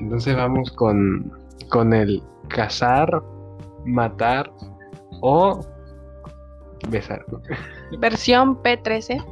Entonces 0.00 0.36
vamos 0.36 0.70
con, 0.72 1.32
con 1.70 1.92
el 1.92 2.22
cazar, 2.48 3.22
matar 3.84 4.50
o 5.20 5.60
besar. 6.88 7.24
Versión 7.98 8.60
P13. 8.62 9.24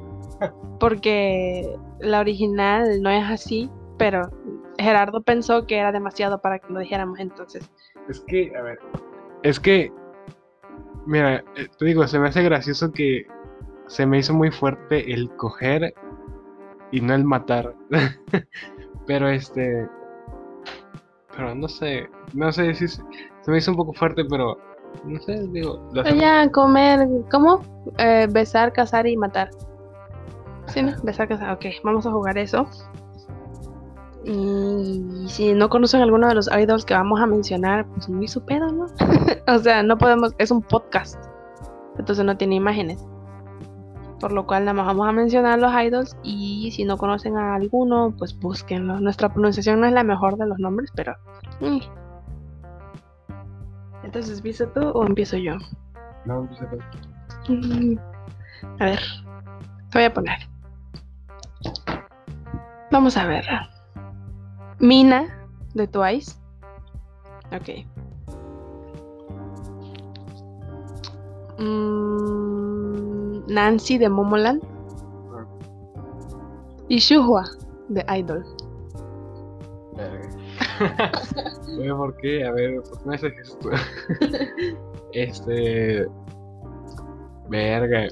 Porque 0.78 1.76
la 2.00 2.20
original 2.20 3.00
no 3.02 3.10
es 3.10 3.24
así. 3.24 3.70
Pero 3.98 4.22
Gerardo 4.78 5.22
pensó 5.22 5.66
que 5.66 5.78
era 5.78 5.92
demasiado 5.92 6.40
para 6.40 6.58
que 6.58 6.72
lo 6.72 6.80
dijéramos 6.80 7.18
entonces. 7.20 7.70
Es 8.08 8.20
que, 8.26 8.52
a 8.56 8.62
ver, 8.62 8.78
es 9.42 9.60
que, 9.60 9.92
mira, 11.06 11.44
eh, 11.56 11.68
te 11.78 11.84
digo, 11.84 12.06
se 12.06 12.18
me 12.18 12.28
hace 12.28 12.42
gracioso 12.42 12.92
que 12.92 13.26
se 13.86 14.06
me 14.06 14.18
hizo 14.18 14.34
muy 14.34 14.50
fuerte 14.50 15.12
el 15.12 15.30
coger 15.36 15.94
y 16.90 17.00
no 17.00 17.14
el 17.14 17.24
matar. 17.24 17.74
pero 19.06 19.28
este, 19.28 19.88
pero 21.34 21.54
no 21.54 21.68
sé, 21.68 22.08
no 22.34 22.52
sé 22.52 22.74
si 22.74 22.88
se, 22.88 23.02
se 23.40 23.50
me 23.50 23.58
hizo 23.58 23.70
un 23.70 23.76
poco 23.76 23.92
fuerte, 23.92 24.24
pero 24.28 24.58
no 25.04 25.20
sé, 25.20 25.46
digo, 25.48 25.80
lo 25.92 26.04
Ya, 26.04 26.50
comer, 26.50 27.08
¿cómo? 27.30 27.62
Eh, 27.98 28.28
besar, 28.30 28.72
cazar 28.72 29.06
y 29.06 29.16
matar. 29.16 29.50
Sí, 30.66 30.82
¿no? 30.82 30.92
Besar, 31.02 31.28
cazar. 31.28 31.52
Ok, 31.54 31.66
vamos 31.82 32.06
a 32.06 32.12
jugar 32.12 32.38
eso. 32.38 32.66
Y 34.24 35.24
si 35.28 35.52
no 35.54 35.68
conocen 35.68 36.00
alguno 36.02 36.28
de 36.28 36.34
los 36.34 36.48
idols 36.52 36.84
que 36.84 36.94
vamos 36.94 37.20
a 37.20 37.26
mencionar, 37.26 37.86
pues 37.86 38.08
muy 38.08 38.28
su 38.28 38.44
pedo, 38.44 38.70
¿no? 38.70 38.86
o 39.54 39.58
sea, 39.58 39.82
no 39.82 39.98
podemos, 39.98 40.32
es 40.38 40.50
un 40.50 40.62
podcast. 40.62 41.16
Entonces 41.98 42.24
no 42.24 42.36
tiene 42.36 42.54
imágenes. 42.54 43.04
Por 44.20 44.32
lo 44.32 44.46
cual 44.46 44.64
nada 44.64 44.74
más 44.74 44.86
vamos 44.86 45.08
a 45.08 45.12
mencionar 45.12 45.58
los 45.58 45.72
idols 45.74 46.16
y 46.22 46.70
si 46.70 46.84
no 46.84 46.96
conocen 46.96 47.36
a 47.36 47.56
alguno, 47.56 48.14
pues 48.16 48.38
búsquenlo. 48.38 49.00
Nuestra 49.00 49.32
pronunciación 49.32 49.80
no 49.80 49.86
es 49.86 49.92
la 49.92 50.04
mejor 50.04 50.36
de 50.36 50.46
los 50.46 50.58
nombres, 50.58 50.90
pero... 50.94 51.14
mm. 51.60 51.78
Entonces, 54.04 54.38
¿empieza 54.38 54.66
tú 54.72 54.80
o 54.80 55.06
empiezo 55.06 55.36
yo? 55.36 55.54
No, 56.24 56.46
pues, 56.46 56.60
eh, 56.62 56.78
Mm, 57.48 57.98
A 58.78 58.84
ver, 58.84 59.00
te 59.90 59.98
voy 59.98 60.04
a 60.04 60.14
poner. 60.14 60.38
Vamos 62.90 63.16
a 63.16 63.26
ver. 63.26 63.44
Mina 64.82 65.28
de 65.74 65.86
Twice. 65.86 66.34
Ok. 67.52 67.86
Mm, 71.60 73.46
Nancy 73.46 73.96
de 73.96 74.08
Momoland. 74.08 74.60
Y 76.88 76.98
Shuhua 76.98 77.44
de 77.90 78.04
Idol. 78.18 78.44
¿por 81.96 82.16
qué? 82.16 82.44
A 82.44 82.50
ver, 82.50 82.82
¿por 82.82 82.98
qué 82.98 83.08
me 83.08 83.14
haces 83.14 83.32
esto? 83.40 83.70
este. 85.12 86.08
Verga. 87.48 88.08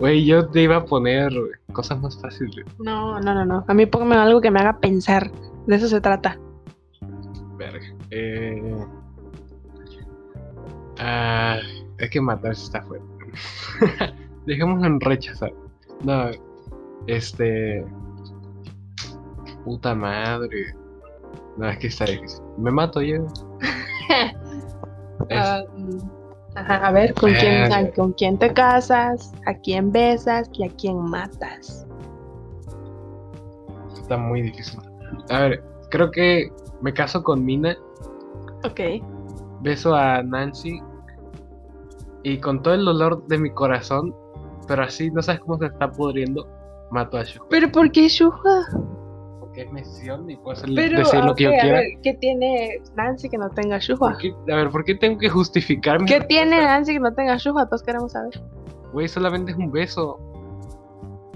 Güey, 0.00 0.24
yo 0.24 0.46
te 0.48 0.62
iba 0.62 0.76
a 0.76 0.84
poner 0.84 1.32
cosas 1.72 2.00
más 2.00 2.20
fáciles. 2.20 2.64
No, 2.78 3.18
no, 3.20 3.34
no, 3.34 3.44
no. 3.44 3.64
A 3.66 3.74
mí 3.74 3.84
póngame 3.86 4.16
algo 4.16 4.40
que 4.40 4.50
me 4.50 4.60
haga 4.60 4.78
pensar. 4.78 5.30
De 5.66 5.76
eso 5.76 5.88
se 5.88 6.00
trata. 6.00 6.38
Verga. 7.56 7.84
Eh... 8.10 8.76
Ah, 10.98 11.58
es 11.98 12.10
que 12.10 12.20
matarse 12.20 12.64
está 12.64 12.82
fuerte. 12.82 13.06
Dejémoslo 14.46 14.86
en 14.86 15.00
rechazar. 15.00 15.52
No, 16.04 16.30
este. 17.06 17.84
Puta 19.64 19.94
madre. 19.94 20.74
No, 21.56 21.68
es 21.68 21.78
que 21.78 21.88
está 21.88 22.04
difícil. 22.04 22.40
Me 22.56 22.70
mato 22.70 23.02
yo. 23.02 23.26
Es- 25.28 25.38
Ah, 25.44 25.62
mm, 25.76 25.98
ajá, 26.60 26.86
a 26.86 26.92
ver, 26.92 27.14
¿con 27.14 27.32
quién, 27.34 27.62
Verga. 27.62 27.76
a- 27.78 27.90
¿con 27.92 28.12
quién 28.12 28.38
te 28.38 28.52
casas? 28.52 29.32
¿A 29.46 29.54
quién 29.54 29.90
besas? 29.92 30.48
¿Y 30.54 30.64
a 30.64 30.70
quién 30.70 30.98
matas? 30.98 31.86
Está 34.00 34.16
muy 34.16 34.42
difícil. 34.42 34.80
A 35.30 35.40
ver, 35.40 35.64
creo 35.90 36.10
que 36.10 36.48
me 36.80 36.92
caso 36.92 37.22
con 37.22 37.44
Mina, 37.44 37.76
Ok. 38.64 38.80
beso 39.60 39.94
a 39.94 40.22
Nancy 40.22 40.80
y 42.22 42.38
con 42.38 42.62
todo 42.62 42.74
el 42.74 42.84
dolor 42.84 43.26
de 43.26 43.38
mi 43.38 43.50
corazón, 43.50 44.14
pero 44.66 44.82
así 44.82 45.10
no 45.10 45.22
sabes 45.22 45.40
cómo 45.40 45.58
se 45.58 45.66
está 45.66 45.90
pudriendo, 45.90 46.46
mato 46.90 47.18
a 47.18 47.24
Shu. 47.24 47.40
¿Pero 47.50 47.70
por 47.70 47.90
qué 47.92 48.08
Shuha? 48.08 48.66
Es 49.58 49.72
misión 49.72 50.30
y 50.30 50.36
puedo 50.36 50.52
hacer- 50.56 50.70
Pero, 50.76 50.98
decir 50.98 51.24
lo 51.24 51.34
que 51.34 51.42
yo 51.44 51.50
ok, 51.50 51.56
a 51.56 51.60
quiera. 51.62 51.78
ver, 51.80 51.86
¿qué 52.02 52.14
tiene 52.14 52.80
Nancy 52.94 53.28
que 53.28 53.38
no 53.38 53.50
tenga 53.50 53.80
qué- 54.20 54.52
a 54.52 54.56
ver, 54.56 54.70
¿por 54.70 54.84
qué 54.84 54.94
tengo 54.94 55.18
que 55.18 55.28
justificar 55.28 55.98
mi 56.00 56.06
¿Qué 56.06 56.20
tiene? 56.20 56.62
Nancy 56.62 56.92
que 56.92 57.00
no 57.00 57.12
tenga 57.12 57.36
Shuha? 57.38 57.66
Todos 57.66 57.82
queremos 57.82 58.12
saber. 58.12 58.40
Güey, 58.92 59.08
solamente 59.08 59.50
es 59.50 59.58
un 59.58 59.72
beso. 59.72 60.20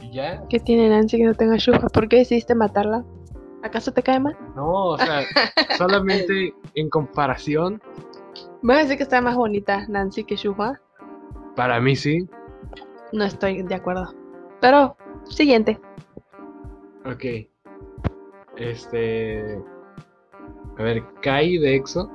Y 0.01 0.13
ya. 0.13 0.45
¿Qué 0.49 0.61
tiene 0.61 0.89
Nancy 0.89 1.17
que 1.17 1.25
no 1.25 1.35
tenga 1.35 1.57
Shuha? 1.57 1.81
¿Por 1.89 2.09
qué 2.09 2.19
decidiste 2.19 2.55
matarla? 2.55 3.05
¿Acaso 3.65 3.93
te 3.93 4.03
cae 4.05 4.21
mal? 4.21 4.37
No, 4.55 4.71
o 4.91 4.99
sea, 4.99 5.23
solamente 5.79 6.55
en 6.77 6.89
comparación, 6.91 7.83
¿Vas 8.63 8.77
a 8.79 8.83
decir 8.83 8.97
que 8.99 9.03
está 9.03 9.21
más 9.21 9.35
bonita 9.35 9.85
Nancy 9.89 10.23
que 10.23 10.37
Shuha? 10.37 10.81
para 11.57 11.81
mí 11.81 11.97
sí. 11.97 12.29
No 13.13 13.25
estoy 13.25 13.63
de 13.63 13.75
acuerdo. 13.75 14.15
Pero, 14.61 14.97
siguiente. 15.25 15.81
Ok. 17.05 17.25
Este. 18.57 19.59
A 20.79 20.83
ver, 20.83 21.03
Kai 21.23 21.59
de 21.59 21.77
EXO. 21.77 22.11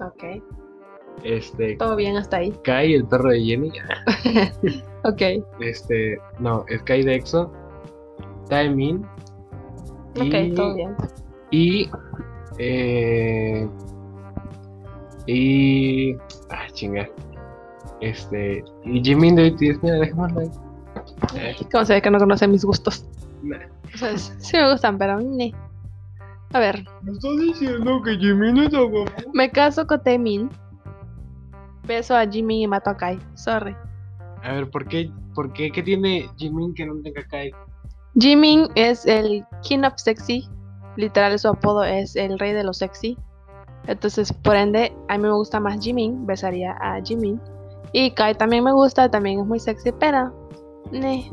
Ok. 0.00 0.24
Este. 1.24 1.76
Todo 1.76 1.96
bien 1.96 2.16
hasta 2.16 2.38
ahí. 2.38 2.52
Kai, 2.64 2.94
el 2.94 3.04
perro 3.06 3.30
de 3.30 3.40
Jenny. 3.44 3.72
Ok. 5.04 5.20
Este. 5.60 6.16
No, 6.38 6.64
es 6.68 6.80
Kai 6.84 7.02
de 7.02 7.16
EXO. 7.16 7.52
Taemin. 8.48 9.04
Ok, 10.20 10.26
y- 10.32 10.54
todo 10.54 10.74
bien. 10.76 10.94
Y. 11.50 11.90
Eh, 12.58 13.68
y. 15.26 16.14
Ah, 16.50 16.66
chinga. 16.72 17.08
Este. 18.00 18.62
Y 18.84 19.02
Jimin 19.02 19.34
de 19.36 19.50
BTS. 19.50 19.82
Mira, 19.82 19.96
dejémoslo 19.96 20.40
ahí. 20.40 20.50
¿Cómo 21.72 21.84
se 21.84 21.94
ve 21.94 22.02
que 22.02 22.10
no 22.10 22.18
conoce 22.18 22.46
mis 22.46 22.64
gustos? 22.64 23.04
nah. 23.42 23.58
O 23.94 23.98
sea, 23.98 24.16
sí 24.16 24.56
me 24.56 24.70
gustan, 24.70 24.98
pero 24.98 25.20
ni. 25.20 25.54
A 26.54 26.58
ver, 26.58 26.84
¿Me 27.02 27.12
estás 27.12 27.36
diciendo 27.38 28.02
que 28.02 28.16
Jimin 28.18 28.58
está 28.58 28.80
guapo? 28.82 29.10
me 29.32 29.50
caso 29.50 29.86
con 29.86 30.02
Taemin. 30.02 30.50
Beso 31.86 32.14
a 32.14 32.26
Jimmy 32.26 32.62
y 32.62 32.66
mato 32.66 32.90
a 32.90 32.96
Kai. 32.96 33.18
Sorry. 33.34 33.74
A 34.42 34.52
ver, 34.52 34.70
¿por 34.70 34.86
qué? 34.86 35.10
¿Por 35.34 35.52
qué? 35.52 35.70
¿Qué 35.72 35.82
tiene 35.82 36.28
Jimin 36.36 36.74
que 36.74 36.84
no 36.86 36.94
tenga 37.02 37.22
Kai? 37.26 37.50
Jimin 38.18 38.68
es 38.74 39.06
el 39.06 39.44
King 39.62 39.80
of 39.84 39.94
Sexy. 39.96 40.48
Literal, 40.96 41.38
su 41.38 41.48
apodo 41.48 41.84
es 41.84 42.14
el 42.16 42.38
rey 42.38 42.52
de 42.52 42.62
lo 42.64 42.74
sexy. 42.74 43.16
Entonces, 43.86 44.30
por 44.32 44.54
ende, 44.56 44.94
a 45.08 45.16
mí 45.16 45.24
me 45.24 45.32
gusta 45.32 45.58
más 45.58 45.80
Jimin. 45.82 46.26
Besaría 46.26 46.72
a 46.80 47.00
Jimin. 47.02 47.40
Y 47.92 48.10
Kai 48.12 48.34
también 48.34 48.62
me 48.62 48.72
gusta, 48.72 49.10
también 49.10 49.40
es 49.40 49.46
muy 49.46 49.58
sexy, 49.58 49.90
pero. 49.98 50.32
ne. 50.92 51.30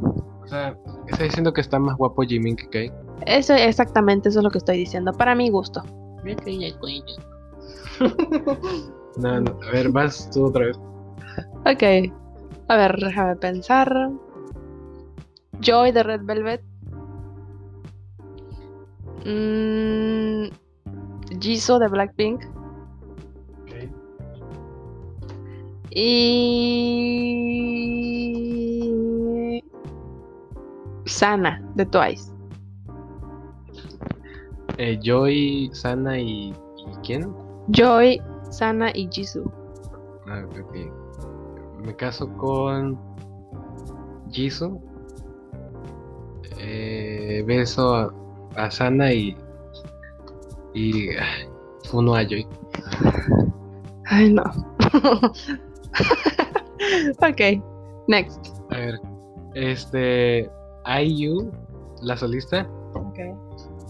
O 0.50 0.52
sea, 0.52 0.76
está 1.08 1.26
diciendo 1.26 1.54
que 1.54 1.62
está 1.62 1.78
más 1.78 1.96
guapo 1.96 2.24
Jimin 2.24 2.56
que 2.56 2.68
Kai. 2.70 2.92
Eso 3.28 3.54
exactamente, 3.54 4.30
eso 4.30 4.40
es 4.40 4.44
lo 4.44 4.50
que 4.50 4.58
estoy 4.58 4.78
diciendo. 4.78 5.14
Para 5.14 5.36
mi 5.36 5.52
gusto. 5.52 5.84
No, 9.18 9.42
no, 9.42 9.52
a 9.68 9.72
ver, 9.72 9.90
vas 9.90 10.30
tú 10.32 10.46
otra 10.46 10.66
vez. 10.66 10.78
Ok. 11.66 11.84
A 12.68 12.78
ver, 12.78 12.96
déjame 12.98 13.36
pensar. 13.36 14.10
Joy 15.62 15.92
de 15.92 16.02
Red 16.02 16.22
Velvet. 16.24 16.64
Mm, 19.26 20.46
Jisoo 21.40 21.78
de 21.78 21.88
Blackpink. 21.90 22.44
Ok. 23.62 23.72
Y. 25.92 27.99
Sana, 31.10 31.62
de 31.76 31.86
Twice. 31.86 32.32
Eh, 34.78 34.98
Joy, 35.02 35.70
Sana 35.74 36.18
y, 36.18 36.50
y 36.52 36.56
¿quién? 37.04 37.34
Joy, 37.70 38.22
Sana 38.50 38.92
y 38.94 39.10
Jisoo. 39.12 39.52
Ah, 40.28 40.44
ok. 40.48 40.76
Me 41.86 41.96
caso 41.96 42.30
con 42.38 42.98
Jisoo. 44.32 44.82
Eh, 46.60 47.44
beso 47.46 47.96
a, 47.96 48.14
a 48.56 48.72
Sana 48.72 49.12
y 49.14 49.36
y 50.74 51.10
ah, 51.18 51.50
Funo 51.90 52.16
a 52.16 52.24
Joy. 52.24 52.48
Ay, 54.06 54.32
no. 54.32 54.44
ok, 57.22 57.62
next. 58.08 58.48
A 58.72 58.78
ver, 58.78 59.00
este 59.56 60.50
IU, 61.02 61.52
la 62.02 62.18
solista, 62.18 62.68
Okay. 63.12 63.32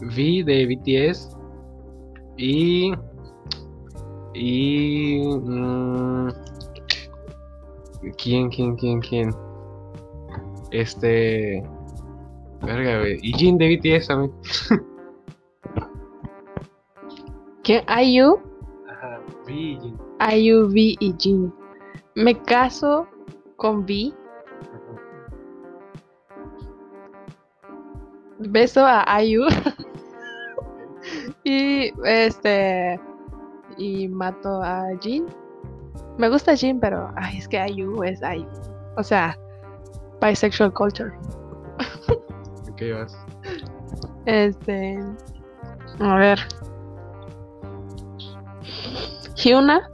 V 0.02 0.44
de 0.44 0.66
BTS 0.68 1.38
y 2.38 2.92
y 4.34 5.22
mm, 5.24 6.30
quién 8.18 8.50
quién 8.50 8.76
quién 8.76 9.00
quién 9.00 9.34
este 10.72 11.64
verga 12.62 13.00
güey 13.00 13.18
y 13.22 13.34
Jin 13.34 13.58
de 13.58 13.78
BTS 13.78 14.08
también 14.08 14.32
¿Quién? 17.64 17.84
IU, 17.88 18.40
ajá 18.88 19.22
V 19.46 19.54
y 19.54 19.80
Jin 19.80 20.10
IU, 20.20 20.68
V 20.68 20.96
y 21.00 21.16
Jin. 21.18 21.54
Me 22.16 22.36
caso 22.44 23.08
con 23.56 23.80
V. 23.84 24.14
Beso 28.40 28.86
a 28.86 29.06
IU. 29.22 29.46
y 31.44 31.92
este. 32.06 33.00
Y 33.78 34.08
mato 34.08 34.62
a 34.64 34.88
Jin. 35.02 35.26
Me 36.18 36.30
gusta 36.30 36.56
Jin, 36.56 36.80
pero 36.80 37.12
ay, 37.16 37.38
es 37.38 37.48
que 37.48 37.66
IU 37.68 38.04
es 38.04 38.22
IU. 38.22 38.48
O 38.98 39.04
sea, 39.04 39.38
bisexual 40.22 40.74
culture. 40.74 41.12
ok 42.72 42.82
vas 42.94 43.18
Este. 44.26 45.00
A 46.00 46.16
ver. 46.16 46.40
Hyuna. 49.36 49.90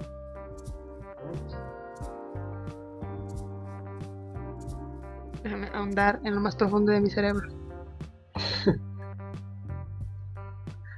Déjame 5.44 5.68
ahondar 5.74 6.20
en 6.24 6.34
lo 6.34 6.42
más 6.42 6.56
profundo 6.56 6.92
de 6.92 7.02
mi 7.02 7.10
cerebro. 7.10 7.65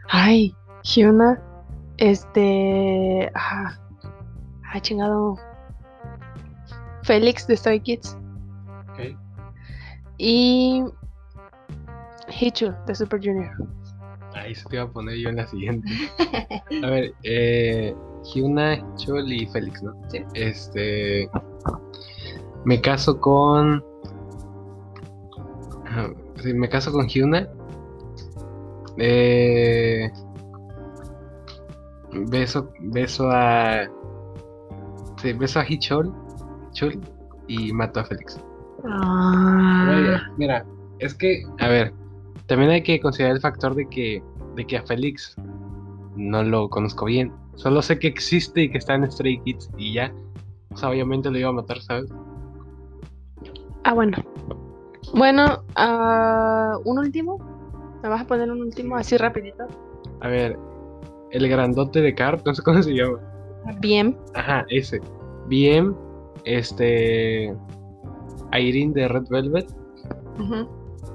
Ay, 0.09 0.55
Hyuna. 0.83 1.41
Este. 1.97 3.31
Ah, 3.35 3.77
ah, 4.73 4.79
chingado. 4.81 5.35
Félix 7.03 7.47
de 7.47 7.55
Stray 7.57 7.79
Kids. 7.79 8.17
ok 8.91 9.15
Y. 10.17 10.83
Hichu 12.39 12.73
de 12.85 12.93
Super 12.95 13.19
Junior. 13.23 13.49
ahí 14.33 14.53
se 14.53 14.65
te 14.67 14.75
iba 14.75 14.83
a 14.85 14.89
poner 14.91 15.15
yo 15.17 15.29
en 15.29 15.37
la 15.37 15.47
siguiente 15.47 15.89
a 16.83 16.87
ver 16.89 17.13
eh 17.23 17.95
Hyuna 18.25 18.83
Chol 18.97 19.31
y 19.31 19.47
Félix 19.47 19.81
no 19.81 19.93
Sí. 20.09 20.23
este 20.33 21.29
me 22.65 22.79
caso 22.81 23.19
con 23.19 23.83
Ajá, 25.85 26.09
sí, 26.43 26.53
me 26.53 26.67
caso 26.67 26.91
con 26.91 27.07
Hyuna 27.07 27.47
eh, 28.97 30.11
beso 32.29 32.71
beso 32.79 33.29
a 33.31 33.87
sí, 35.21 35.33
beso 35.33 35.59
a 35.59 35.65
Hichol 35.67 36.13
Chul 36.71 36.99
y 37.47 37.71
mato 37.73 37.99
a 37.99 38.05
Félix 38.05 38.39
Ah. 38.85 39.87
Oye, 39.89 40.17
mira 40.37 40.65
es 40.99 41.13
que 41.13 41.43
a 41.59 41.67
ver 41.67 41.93
también 42.45 42.71
hay 42.71 42.83
que 42.83 42.99
considerar 42.99 43.35
el 43.35 43.41
factor 43.41 43.75
de 43.75 43.87
que 43.89 44.23
de 44.55 44.65
que 44.65 44.77
a 44.77 44.83
Félix 44.83 45.35
no 46.15 46.43
lo 46.43 46.69
conozco 46.69 47.05
bien 47.05 47.31
solo 47.55 47.81
sé 47.81 47.99
que 47.99 48.07
existe 48.07 48.63
y 48.63 48.71
que 48.71 48.77
está 48.77 48.95
en 48.95 49.11
Stray 49.11 49.39
Kids 49.43 49.69
y 49.77 49.93
ya 49.93 50.13
o 50.71 50.77
sea 50.77 50.89
obviamente 50.89 51.29
lo 51.31 51.37
iba 51.37 51.49
a 51.49 51.53
matar 51.53 51.81
sabes 51.81 52.11
Ah, 53.87 53.93
bueno. 53.93 54.17
Bueno, 55.13 55.63
ah, 55.77 56.77
un 56.83 56.99
último. 56.99 57.39
¿Me 58.03 58.09
vas 58.09 58.21
a 58.21 58.27
poner 58.27 58.51
un 58.51 58.61
último 58.61 58.95
así 58.95 59.17
rapidito? 59.17 59.65
A 60.21 60.27
ver, 60.27 60.57
el 61.31 61.47
grandote 61.49 62.01
de 62.01 62.13
Carp, 62.15 62.45
no 62.45 62.53
sé 62.53 62.61
cómo 62.61 62.81
se 62.81 62.93
llama. 62.93 63.19
Bien. 63.79 64.17
Ajá, 64.33 64.65
ese. 64.69 65.01
Bien, 65.47 65.95
este. 66.45 67.55
Irene 68.57 68.93
de 68.93 69.07
Red 69.07 69.27
Velvet 69.29 69.67
Ujú. 70.39 70.67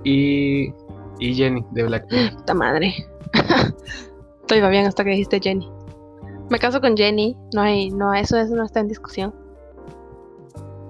y. 0.05 0.73
Y 1.19 1.35
Jenny 1.35 1.65
de 1.71 1.85
Blackpink. 1.85 2.35
Puta 2.39 2.55
madre. 2.65 2.93
Todo 4.47 4.59
iba 4.59 4.69
bien 4.69 4.87
hasta 4.87 5.05
que 5.05 5.11
dijiste 5.11 5.41
Jenny. 5.41 5.71
Me 6.51 6.59
caso 6.59 6.81
con 6.81 6.97
Jenny. 6.97 7.37
No 7.55 7.63
hay, 7.63 7.91
no, 7.91 8.13
eso, 8.13 8.37
eso 8.37 8.55
no 8.57 8.65
está 8.65 8.81
en 8.81 8.89
discusión. 8.89 9.33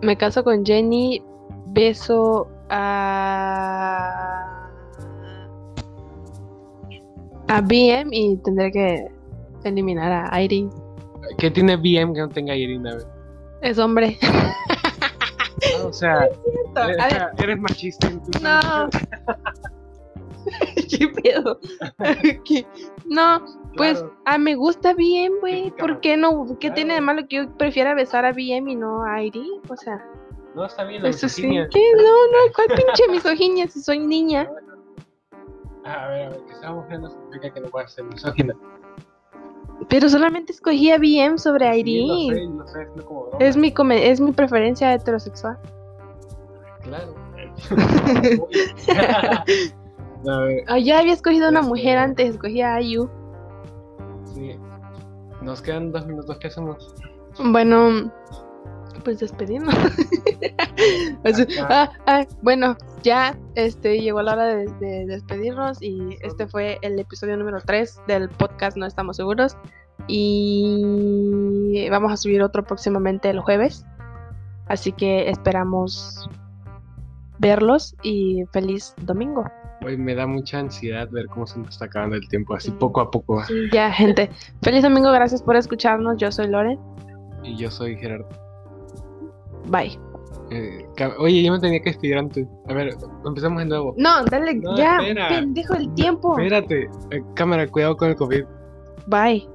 Me 0.01 0.17
caso 0.17 0.43
con 0.43 0.65
Jenny. 0.65 1.23
Beso 1.67 2.49
a. 2.71 4.52
a 7.57 7.61
BM 7.61 8.09
y 8.13 8.37
tendré 8.39 8.71
que 8.73 9.07
eliminar 9.65 10.29
a 10.33 10.43
Irene. 10.43 10.71
¿Qué 11.39 11.51
tiene 11.51 11.77
BM 11.77 12.13
que 12.15 12.21
no 12.21 12.29
tenga 12.29 12.55
Irene? 12.57 12.91
A 12.91 12.95
ver. 12.97 13.07
Es 13.63 13.79
hombre. 13.79 14.19
Ah, 14.23 14.53
o 15.87 15.93
sea, 15.93 16.29
A 16.75 17.31
eres, 17.39 17.59
machista. 17.61 18.09
en 18.09 18.23
tu- 18.23 18.39
No. 18.41 18.89
¿Qué 20.91 21.09
pedo? 21.09 21.59
¿Qué? 22.45 22.67
No, 23.07 23.45
pues 23.77 23.99
Claro. 24.01 24.15
ah, 24.25 24.39
me 24.39 24.55
gusta 24.57 24.93
BM, 24.95 25.39
güey. 25.41 25.71
¿Por 25.73 26.01
qué 26.01 26.17
no? 26.17 26.45
¿Qué 26.59 26.69
Claro. 26.69 26.75
tiene 26.75 26.95
de 26.95 27.01
malo 27.01 27.23
que 27.29 27.37
yo 27.37 27.57
prefiera 27.57 27.95
besar 27.95 28.25
a 28.25 28.33
BM 28.33 28.73
y 28.73 28.77
no 28.77 29.05
a 29.05 29.23
Irene? 29.23 29.61
O 29.69 29.77
sea, 29.77 30.05
No, 30.55 30.65
está 30.67 30.85
bien 30.85 31.03
la 31.03 31.11
eso 31.11 31.29
sí. 31.29 31.43
misoginia. 31.43 31.69
¿Qué? 31.71 31.81
No, 31.97 32.03
no, 32.03 32.53
¿cuál 32.57 32.69
pinche 32.77 33.09
misoginia 33.11 33.69
si 33.69 33.81
soy 33.81 34.01
niña? 34.01 34.49
Ah, 35.85 36.05
A 36.05 36.09
ver, 36.09 36.27
a 36.27 36.31
ver, 36.31 36.41
que 36.47 36.55
sea 36.57 36.73
mujer 36.73 37.01
no 37.01 37.11
significa 37.11 37.51
que 37.53 37.61
no 37.61 37.69
pueda 37.69 37.89
ser 37.89 38.05
misógina. 38.05 38.55
Pero 39.89 40.09
solamente 40.09 40.53
escogí 40.53 40.91
a 40.93 40.99
BM 40.99 41.39
sobre 41.39 41.73
Sí, 41.75 41.81
Irene. 41.81 42.57
lo 42.57 42.67
sé, 42.67 42.85
lo 42.85 42.87
sé, 42.87 42.89
es 42.97 43.05
como. 43.05 43.29
Es 43.41 43.57
mi 43.57 43.73
come- 43.73 44.09
es 44.11 44.21
mi 44.21 44.31
preferencia 44.33 44.93
heterosexual. 44.95 45.59
Claro. 46.83 47.15
a 50.29 50.39
ver, 50.39 50.65
Ah, 50.69 50.79
ya 50.79 51.01
había 51.01 51.13
escogido 51.13 51.49
una 51.49 51.61
Este- 51.61 51.69
mujer 51.71 51.99
antes, 51.99 52.31
escogí 52.31 52.61
a 52.63 52.75
Ayu. 52.77 53.09
sí. 54.35 54.57
Nos 55.43 55.61
quedan 55.61 55.91
dos 55.91 56.07
minutos, 56.07 56.39
¿qué 56.39 56.47
hacemos? 56.47 56.95
Bueno, 57.43 58.13
pues. 59.03 59.23
Así, 61.25 61.47
Ajá. 61.59 61.69
ah, 61.71 61.93
ah, 62.07 62.27
bueno, 62.43 62.77
ya 63.03 63.37
este, 63.55 64.01
llegó 64.01 64.23
la 64.23 64.33
hora 64.33 64.47
de, 64.47 64.67
de 64.81 65.07
despedirnos 65.07 65.83
y 65.83 66.17
este 66.23 66.47
fue 66.47 66.79
el 66.83 66.99
episodio 66.99 67.37
número 67.37 67.61
3 67.61 68.03
del 68.07 68.29
podcast 68.29 68.77
No 68.77 68.87
Estamos 68.87 69.17
Seguros. 69.17 69.57
Y 70.09 71.87
vamos 71.91 72.13
a 72.13 72.17
subir 72.17 72.43
otro 72.43 72.65
próximamente 72.65 73.31
el 73.31 73.41
jueves. 73.41 73.85
Así 74.67 74.93
que 74.93 75.29
esperamos 75.29 76.29
verlos 77.39 77.95
y 78.03 78.45
feliz 78.53 78.95
domingo. 79.03 79.45
Hoy 79.85 79.97
me 79.97 80.15
da 80.15 80.27
mucha 80.27 80.61
ansiedad 80.61 81.09
ver 81.11 81.27
cómo 81.27 81.47
se 81.47 81.59
nos 81.59 81.71
está 81.71 81.87
acabando 81.87 82.15
el 82.15 82.29
tiempo, 82.29 82.55
así 82.55 82.71
poco 82.71 83.01
a 83.01 83.11
poco. 83.11 83.43
Sí, 83.45 83.69
ya, 83.73 83.91
gente. 83.91 84.31
Feliz 84.63 84.83
domingo, 84.83 85.11
gracias 85.11 85.43
por 85.43 85.57
escucharnos. 85.57 86.17
Yo 86.19 86.31
soy 86.31 86.49
Loren. 86.49 86.79
Y 87.43 87.57
yo 87.57 87.71
soy 87.71 87.97
Gerardo. 87.97 88.29
Bye. 89.67 89.99
Eh, 90.51 90.87
oye, 91.19 91.43
yo 91.43 91.53
me 91.53 91.59
tenía 91.61 91.81
que 91.81 91.91
despedir 91.91 92.19
antes. 92.19 92.47
A 92.69 92.75
ver, 92.75 92.95
empezamos 93.25 93.61
de 93.63 93.69
nuevo. 93.69 93.95
No, 93.97 94.23
dale, 94.25 94.55
No, 94.57 94.77
ya, 94.77 94.99
espera. 94.99 95.29
pendejo 95.29 95.75
el 95.75 95.95
tiempo. 95.95 96.39
Espérate, 96.39 96.91
Eh, 97.11 97.23
cámara, 97.35 97.67
cuidado 97.67 97.97
con 97.97 98.11
el 98.11 98.17
COVID. 98.17 98.45
Bye. 99.07 99.49